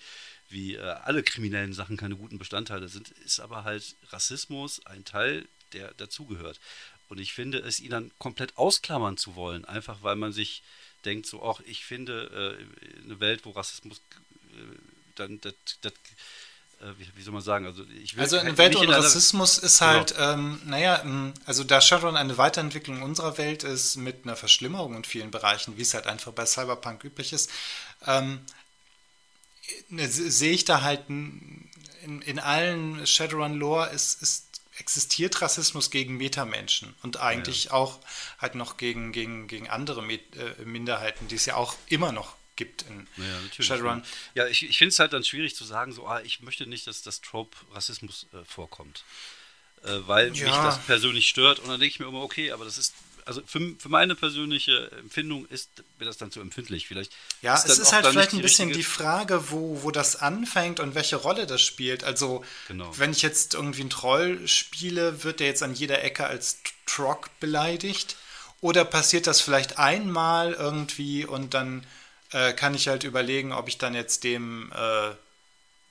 [0.49, 5.47] wie äh, alle kriminellen Sachen keine guten Bestandteile sind, ist aber halt Rassismus ein Teil,
[5.73, 6.61] der dazugehört.
[7.09, 10.63] Und ich finde, es ihn dann komplett ausklammern zu wollen, einfach weil man sich
[11.05, 14.01] denkt, so, auch ich finde äh, eine Welt, wo Rassismus
[14.53, 14.79] äh,
[15.17, 15.55] dann, das,
[16.99, 19.59] wie, wie soll man sagen, also ich will Also kein- eine Welt in einer- Rassismus
[19.59, 19.91] ist Genau.
[19.91, 24.95] halt, ähm, naja, ähm, also da Shadowrun eine Weiterentwicklung unserer Welt ist mit einer Verschlimmerung
[24.97, 27.51] in vielen Bereichen, wie es halt einfach bei Cyberpunk üblich ist,
[28.07, 28.41] ähm,
[29.89, 31.69] ne, se- sehe ich da halt in,
[32.23, 34.47] in allen Shadowrun-Lore ist, ist,
[34.79, 37.99] existiert Rassismus gegen Metamenschen und eigentlich auch
[38.39, 42.35] halt noch gegen, gegen, gegen andere Met, äh, Minderheiten, die es ja auch immer noch
[42.61, 43.65] gibt in Ja.
[43.65, 44.03] Shadowrun.
[44.35, 46.87] Ja, ich, ich finde es halt dann schwierig zu sagen, so, ah, ich möchte nicht,
[46.87, 49.03] dass das Trope Rassismus äh, vorkommt.
[49.83, 50.65] Äh, weil mich Ja.
[50.67, 52.93] das persönlich stört und dann denke ich mir immer, okay, aber das ist,
[53.25, 56.87] also für, für meine persönliche Empfindung ist mir das dann zu empfindlich.
[56.87, 60.95] Vielleicht Ja, es ist halt vielleicht ein bisschen die Frage, wo, wo das anfängt und
[60.95, 62.05] welche Rolle das spielt.
[62.05, 62.91] Also, Genau.
[62.99, 67.31] wenn ich jetzt irgendwie einen Troll spiele, wird der jetzt an jeder Ecke als Trock
[67.41, 68.17] beleidigt.
[68.63, 71.87] Oder passiert das vielleicht einmal irgendwie und dann
[72.33, 75.11] äh, kann ich halt überlegen, ob ich dann jetzt dem, äh,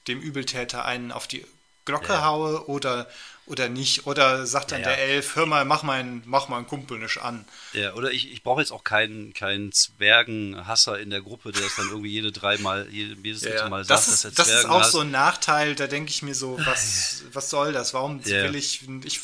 [0.08, 1.46] dem Übeltäter einen auf die
[1.86, 2.26] Glocke Ja.
[2.26, 3.08] haue oder,
[3.46, 4.06] oder nicht.
[4.08, 4.96] Oder sagt dann Ja, ja.
[4.96, 7.46] der Elf, hör mal, mach meinen mach meinen Kumpel nicht an.
[7.74, 11.76] Ja, oder ich, ich brauche jetzt auch keinen, keinen Zwergenhasser in der Gruppe, der es
[11.76, 14.54] dann irgendwie jede dreimal, jede, jedes dritte Mal sagt, das ist, dass er das ist
[14.54, 14.92] Zwergen auch hasst.
[14.92, 17.94] so ein Nachteil, da denke ich mir so, was, was soll das?
[17.94, 18.44] Warum Ja.
[18.44, 19.20] will ich, ich,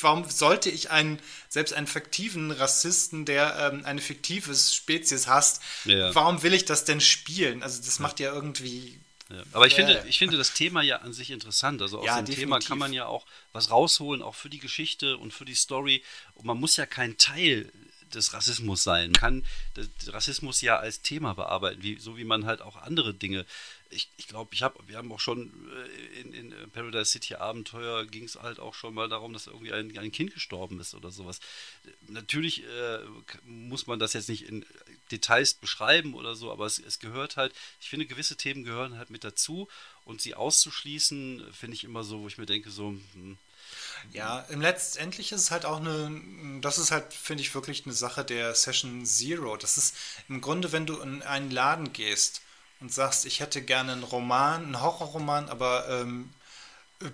[0.00, 6.14] warum sollte ich einen, selbst einen fiktiven Rassisten, der ähm, eine fiktive Spezies hasst, Ja.
[6.14, 7.62] warum will ich das denn spielen?
[7.62, 8.98] Also das macht ja irgendwie,
[9.30, 9.42] Ja.
[9.52, 11.82] Aber ich finde, ich finde das Thema ja an sich interessant.
[11.82, 12.68] Also aus Ja, dem Thema definitiv.
[12.68, 16.02] kann man ja auch was rausholen, auch für die Geschichte und für die Story.
[16.34, 17.70] Und man muss ja kein Teil
[18.14, 19.12] des Rassismus sein.
[19.12, 19.44] Kann
[20.08, 23.46] Rassismus ja als Thema bearbeiten, wie, so wie man halt auch andere Dinge.
[23.90, 28.04] Ich, ich glaube, ich habe, wir haben auch schon äh, in, in Paradise City Abenteuer
[28.04, 31.10] ging es halt auch schon mal darum, dass irgendwie ein, ein Kind gestorben ist oder
[31.10, 31.40] sowas.
[32.06, 32.98] Natürlich äh,
[33.44, 34.66] muss man das jetzt nicht in
[35.10, 39.10] Details beschreiben oder so, aber es, es gehört halt, ich finde, gewisse Themen gehören halt
[39.10, 39.68] mit dazu
[40.04, 43.38] und sie auszuschließen, finde ich immer so, wo ich mir denke, so, hm,
[44.12, 47.94] ja, im letztendlich ist es halt auch eine, das ist halt, finde ich, wirklich eine
[47.94, 49.56] Sache der Session Zero.
[49.56, 49.94] Das ist
[50.28, 52.42] im Grunde, wenn du in einen Laden gehst
[52.80, 56.30] und sagst, ich hätte gerne einen Roman, einen Horrorroman, aber ähm,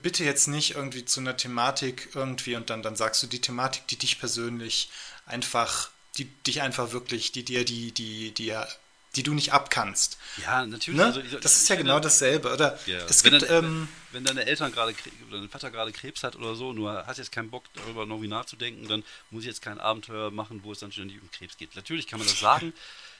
[0.02, 3.86] bitte jetzt nicht irgendwie zu einer Thematik irgendwie und dann, dann sagst du die Thematik,
[3.88, 4.90] die dich persönlich
[5.26, 8.83] einfach, die dich einfach wirklich, die dir, die, die, die, die
[9.22, 10.18] du nicht abkannst.
[10.42, 10.98] ja, natürlich.
[10.98, 11.06] Ne?
[11.06, 12.78] also ich- das ist ja genau dasselbe, oder?
[12.86, 12.98] Ja.
[13.06, 14.94] Es wenn, gibt, deine, ähm, wenn deine Eltern gerade
[15.28, 18.20] oder dein Vater gerade Krebs hat oder so, du hast jetzt keinen Bock darüber noch
[18.22, 21.56] wie nachzudenken, dann muss ich jetzt kein Abenteuer machen, wo es dann ständig um Krebs
[21.56, 21.76] geht.
[21.76, 22.72] Natürlich kann man das sagen.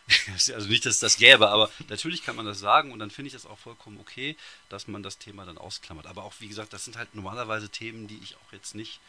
[0.55, 3.29] also nicht, dass es das gäbe, aber natürlich kann man das sagen und dann finde
[3.29, 4.37] ich das auch vollkommen okay,
[4.69, 6.07] dass man das Thema dann ausklammert.
[6.07, 9.01] Aber auch, wie gesagt, das sind halt normalerweise Themen, die ich auch jetzt nicht,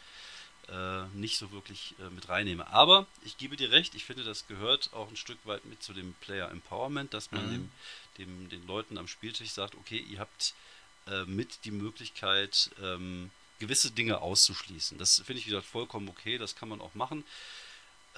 [1.14, 2.66] nicht so wirklich äh, mit reinnehme.
[2.68, 5.92] Aber ich gebe dir recht, ich finde, das gehört auch ein Stück weit mit zu
[5.92, 7.70] dem Player Empowerment, dass man dem,
[8.18, 10.54] dem, den Leuten am Spieltisch sagt, okay, ihr habt
[11.06, 14.98] äh, mit die Möglichkeit, ähm, gewisse Dinge auszuschließen.
[14.98, 17.24] Das finde ich, wie gesagt, vollkommen okay, das kann man auch machen.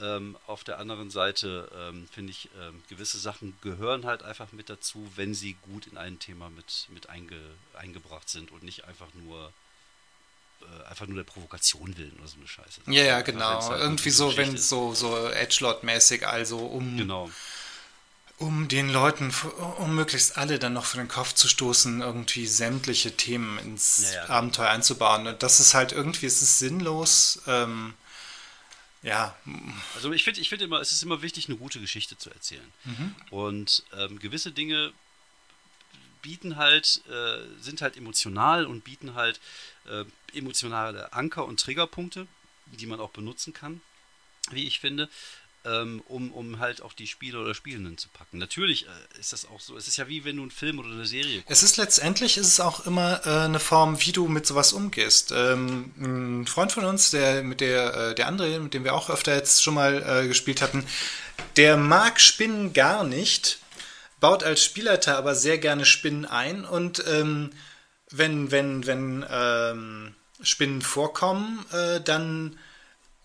[0.00, 4.70] Ähm, auf der anderen Seite ähm, finde ich, ähm, gewisse Sachen gehören halt einfach mit
[4.70, 7.40] dazu, wenn sie gut in ein Thema mit, mit einge,
[7.74, 9.67] eingebracht sind und nicht einfach nur äh,
[10.88, 12.80] einfach nur der Provokation willen oder so eine Scheiße.
[12.86, 13.68] Ja, ja, genau.
[13.68, 14.68] halt Irgendwie so, wenn ist.
[14.68, 17.30] so, so Edgelord-mäßig, also um, Genau.
[18.38, 19.32] um den Leuten,
[19.78, 24.12] um möglichst alle dann noch vor den Kopf zu stoßen, irgendwie sämtliche Themen ins Ja,
[24.24, 24.28] ja.
[24.28, 25.26] Abenteuer einzubauen.
[25.26, 27.40] Und das ist halt irgendwie, es ist sinnlos.
[27.46, 27.94] Ähm,
[29.02, 29.36] ja,
[29.94, 32.72] Also ich finde ich find immer, es ist immer wichtig, eine gute Geschichte zu erzählen.
[33.30, 34.92] Und ähm, gewisse Dinge
[36.22, 39.40] bieten halt, äh, sind halt emotional und bieten halt
[39.88, 40.04] äh,
[40.36, 42.26] emotionale Anker und Triggerpunkte,
[42.66, 43.80] die man auch benutzen kann,
[44.50, 45.08] wie ich finde,
[45.64, 48.38] ähm, um, um halt auch die Spieler oder Spielenden zu packen.
[48.38, 49.76] Natürlich äh, ist das auch so.
[49.76, 51.50] Es ist ja wie wenn du einen Film oder eine Serie guckst.
[51.50, 55.32] Es ist letztendlich ist es auch immer äh, eine Form, wie du mit sowas umgehst.
[55.32, 59.10] Ähm, ein Freund von uns, der mit der äh, der andere, mit dem wir auch
[59.10, 60.86] öfter jetzt schon mal äh, gespielt hatten,
[61.56, 63.58] der mag Spinnen gar nicht,
[64.20, 67.50] baut als Spielleiter aber sehr gerne Spinnen ein und ähm,
[68.10, 72.58] wenn wenn wenn ähm, Spinnen vorkommen, äh, dann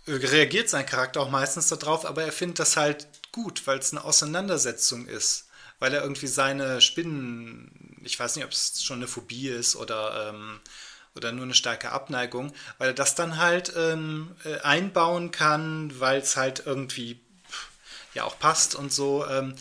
[0.08, 4.04] reagiert sein Charakter auch meistens darauf, aber er findet das halt gut, weil es eine
[4.04, 5.48] Auseinandersetzung ist.
[5.80, 10.30] Weil er irgendwie seine Spinnen, ich weiß nicht, ob es schon eine Phobie ist oder,
[10.30, 10.60] ähm,
[11.16, 16.22] oder nur eine starke Abneigung, weil er das dann halt ähm, äh, einbauen kann, weil
[16.22, 17.20] es halt irgendwie
[18.14, 19.26] ja auch passt und so.
[19.28, 19.56] Ähm,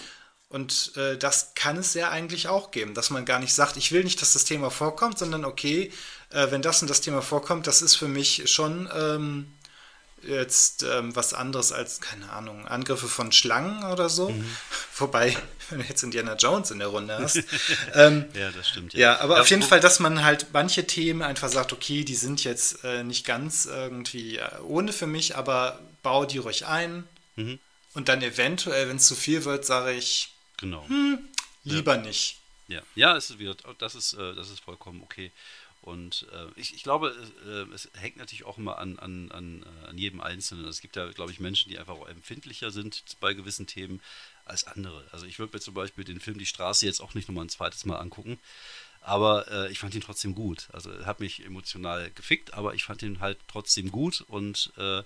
[0.53, 3.90] und äh, das kann es ja eigentlich auch geben, dass man gar nicht sagt, ich
[3.90, 5.90] will nicht, dass das Thema vorkommt, sondern okay,
[6.28, 9.46] äh, wenn das und das Thema vorkommt, das ist für mich schon ähm,
[10.22, 14.34] jetzt ähm, was anderes als, keine Ahnung, Angriffe von Schlangen oder so.
[14.98, 15.34] Wobei,
[15.70, 17.36] wenn du jetzt Indiana Jones in der Runde hast.
[17.94, 18.92] ähm, Ja, das stimmt.
[18.92, 22.44] ja, aber auf jeden Fall, dass man halt manche Themen einfach sagt, okay, die sind
[22.44, 27.05] jetzt äh, nicht ganz irgendwie äh, ohne für mich, aber bau die ruhig ein.
[27.36, 27.59] Mhm.
[27.94, 30.32] Und dann eventuell, wenn es zu viel wird, sage ich,
[30.62, 30.86] Genau.
[31.64, 32.38] lieber nicht.
[32.68, 35.32] Ja, ja, es ist wieder, das ist, äh, das ist vollkommen okay.
[35.80, 37.12] Und äh, ich, ich glaube,
[37.44, 40.66] äh, es hängt natürlich auch immer an, an, an, äh, an jedem Einzelnen.
[40.66, 44.00] Es gibt ja, glaube ich, Menschen, die einfach auch empfindlicher sind bei gewissen Themen
[44.44, 45.04] als andere.
[45.10, 47.50] Also ich würde mir zum Beispiel den Film Die Straße jetzt auch nicht nochmal ein
[47.50, 48.38] zweites Mal angucken.
[49.00, 50.68] Aber äh, ich fand ihn trotzdem gut.
[50.72, 55.02] Also er hat mich emotional gefickt, aber ich fand ihn halt trotzdem gut und äh,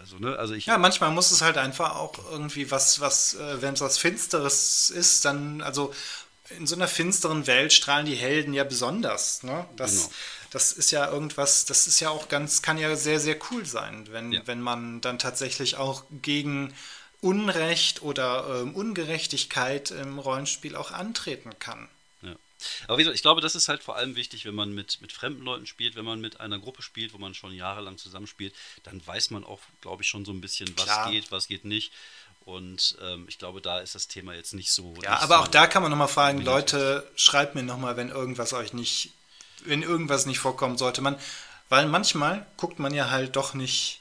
[0.00, 0.66] also, ne, also ich.
[0.66, 4.90] Ja, manchmal muss es halt einfach auch irgendwie was, was, äh, wenn es was Finsteres
[4.90, 5.92] ist, dann, also
[6.56, 9.42] in so einer finsteren Welt strahlen die Helden ja besonders.
[9.42, 9.66] Ne?
[9.76, 10.10] Das, Genau.
[10.50, 14.06] das ist ja irgendwas, das ist ja auch ganz, kann ja sehr, sehr cool sein,
[14.10, 14.40] wenn, Ja.
[14.46, 16.72] wenn man dann tatsächlich auch gegen
[17.20, 21.88] Unrecht oder ähm, Ungerechtigkeit im Rollenspiel auch antreten kann.
[22.86, 25.12] Aber wie gesagt, ich glaube, das ist halt vor allem wichtig, wenn man mit, mit
[25.12, 29.04] fremden Leuten spielt, wenn man mit einer Gruppe spielt, wo man schon jahrelang zusammenspielt, dann
[29.06, 31.10] weiß man auch, glaube ich, schon so ein bisschen, was Klar.
[31.10, 31.92] geht, was geht nicht.
[32.44, 34.94] Und ähm, ich glaube, da ist das Thema jetzt nicht so.
[35.02, 36.40] Ja, nicht aber so auch da kann man nochmal fragen.
[36.40, 39.10] Leute, schreibt mir nochmal, wenn irgendwas euch nicht,
[39.64, 41.02] wenn irgendwas nicht vorkommen sollte.
[41.02, 41.18] Man,
[41.68, 44.00] weil manchmal guckt man ja halt doch nicht,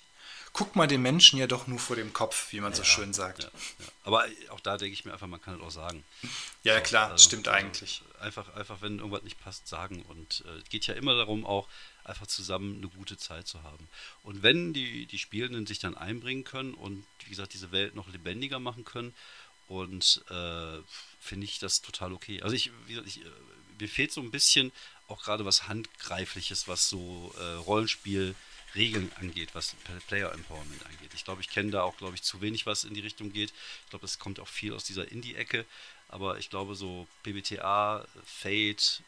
[0.57, 3.43] guckt man den Menschen ja doch nur vor dem Kopf, wie man so schön sagt.
[3.43, 3.49] Ja,
[3.79, 3.85] ja.
[4.03, 6.03] Aber auch da denke ich mir einfach, man kann es auch sagen.
[6.63, 8.01] Ja, klar, Also, stimmt also eigentlich.
[8.19, 10.01] Einfach, einfach, wenn irgendwas nicht passt, sagen.
[10.01, 11.67] Und äh, es geht ja immer darum, auch
[12.03, 13.87] einfach zusammen eine gute Zeit zu haben.
[14.23, 18.07] Und wenn die, die Spielenden sich dann einbringen können und, wie gesagt, diese Welt noch
[18.09, 19.13] lebendiger machen können,
[19.67, 20.79] und äh,
[21.19, 22.41] finde ich das total okay.
[22.41, 23.29] Also ich, wie gesagt, ich, äh,
[23.79, 24.71] mir fehlt so ein bisschen
[25.09, 27.55] auch gerade was Handgreifliches, was so äh,
[28.77, 29.75] Rollenspielregeln angeht, was
[30.07, 31.11] Player Empowerment angeht.
[31.15, 33.51] Ich glaube, ich kenne da auch, glaube ich, zu wenig, was in die Richtung geht.
[33.83, 35.65] Ich glaube, das kommt auch viel aus dieser Indie-Ecke.
[36.09, 39.01] Aber ich glaube, so PBTA, Fate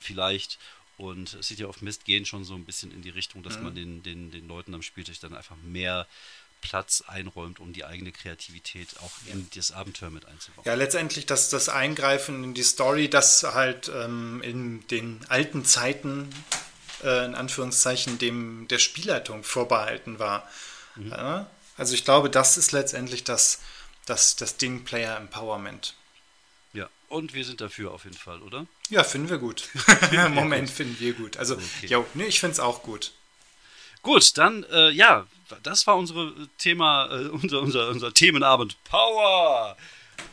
[0.00, 0.58] vielleicht
[0.98, 4.02] und City of Mist gehen schon so ein bisschen in die Richtung, dass man den,
[4.02, 6.06] den, den Leuten am Spieltisch dann einfach mehr
[6.60, 10.64] Platz einräumt, um die eigene Kreativität auch in das Abenteuer mit einzubauen.
[10.64, 16.28] Ja, letztendlich das, das Eingreifen in die Story, das halt ähm, in den alten Zeiten,
[17.04, 20.48] äh, in Anführungszeichen, dem der Spielleitung vorbehalten war.
[20.96, 21.46] Ja,
[21.76, 23.60] also ich glaube, das ist letztendlich das,
[24.06, 25.94] das, das Ding Player Empowerment.
[26.72, 28.66] Ja, und wir sind dafür auf jeden Fall, oder?
[28.90, 29.68] Ja, finden wir gut.
[30.30, 31.36] Moment, finden wir gut.
[31.36, 31.86] Also, Okay.
[31.88, 33.12] jo, nee, ich finde es auch gut.
[34.02, 35.26] Gut, dann, äh, ja,
[35.62, 39.76] das war unsere Thema, äh, unser, unser, unser Themenabend Power,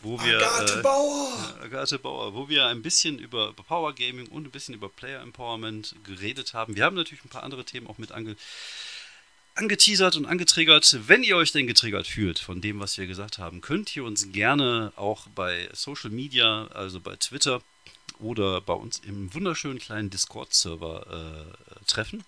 [0.01, 1.55] wo wir äh, Bauer!
[1.61, 5.95] Agathe Bauer, wo wir ein bisschen über Power Gaming und ein bisschen über Player Empowerment
[6.03, 6.75] geredet haben.
[6.75, 8.36] Wir haben natürlich ein paar andere Themen auch mit ange
[9.55, 10.97] angeteasert und angetriggert.
[11.07, 14.32] Wenn ihr euch denn getriggert fühlt von dem, was wir gesagt haben, könnt ihr uns
[14.32, 17.61] gerne auch bei Social Media, also bei Twitter
[18.19, 22.23] oder bei uns im wunderschönen kleinen Discord-Server äh, treffen,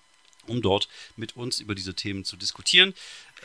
[0.48, 2.94] um dort mit uns über diese Themen zu diskutieren.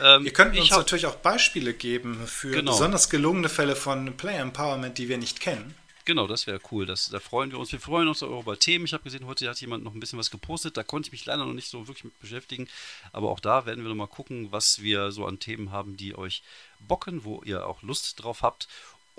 [0.00, 2.72] Ähm, Ihr könnt uns hab- natürlich auch Beispiele geben für Genau.
[2.72, 5.74] besonders gelungene Fälle von Player Empowerment, die wir nicht kennen.
[6.04, 6.86] Genau, das wäre cool.
[6.86, 7.70] Das, da freuen wir uns.
[7.70, 8.86] Wir freuen uns auch über Themen.
[8.86, 10.78] Ich habe gesehen, heute hat jemand noch ein bisschen was gepostet.
[10.78, 12.66] Da konnte ich mich leider noch nicht so wirklich mit beschäftigen.
[13.12, 16.16] Aber auch da werden wir noch mal gucken, was wir so an Themen haben, die
[16.16, 16.42] euch
[16.80, 18.68] bocken, wo ihr auch Lust drauf habt.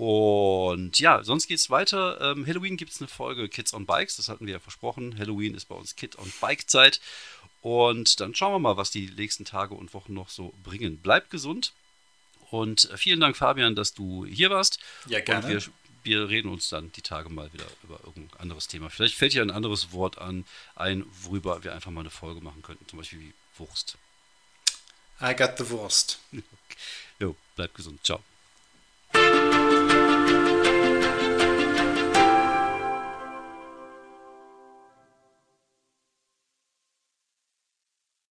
[0.04, 2.18] Und ja, sonst geht es weiter.
[2.32, 4.16] Ähm, Halloween gibt es eine Folge Kids on Bikes.
[4.16, 5.16] Das hatten wir ja versprochen.
[5.18, 7.00] Halloween ist bei uns Kid on Bike Zeit.
[7.62, 10.98] Und dann schauen wir mal, was die nächsten Tage und Wochen noch so bringen.
[10.98, 11.72] Bleibt gesund.
[12.50, 14.78] Und vielen Dank, Fabian, dass du hier warst.
[15.06, 15.46] Ja, gerne.
[15.46, 18.90] Und wir, wir reden uns dann die Tage mal wieder über irgendein anderes Thema.
[18.90, 20.44] Vielleicht fällt dir ein anderes Wort an,
[20.74, 22.88] ein, worüber wir einfach mal eine Folge machen könnten.
[22.88, 23.98] Zum Beispiel wie Wurst.
[25.20, 26.18] I got the Wurst.
[27.18, 28.02] Jo, bleibt gesund.
[28.02, 28.22] Ciao.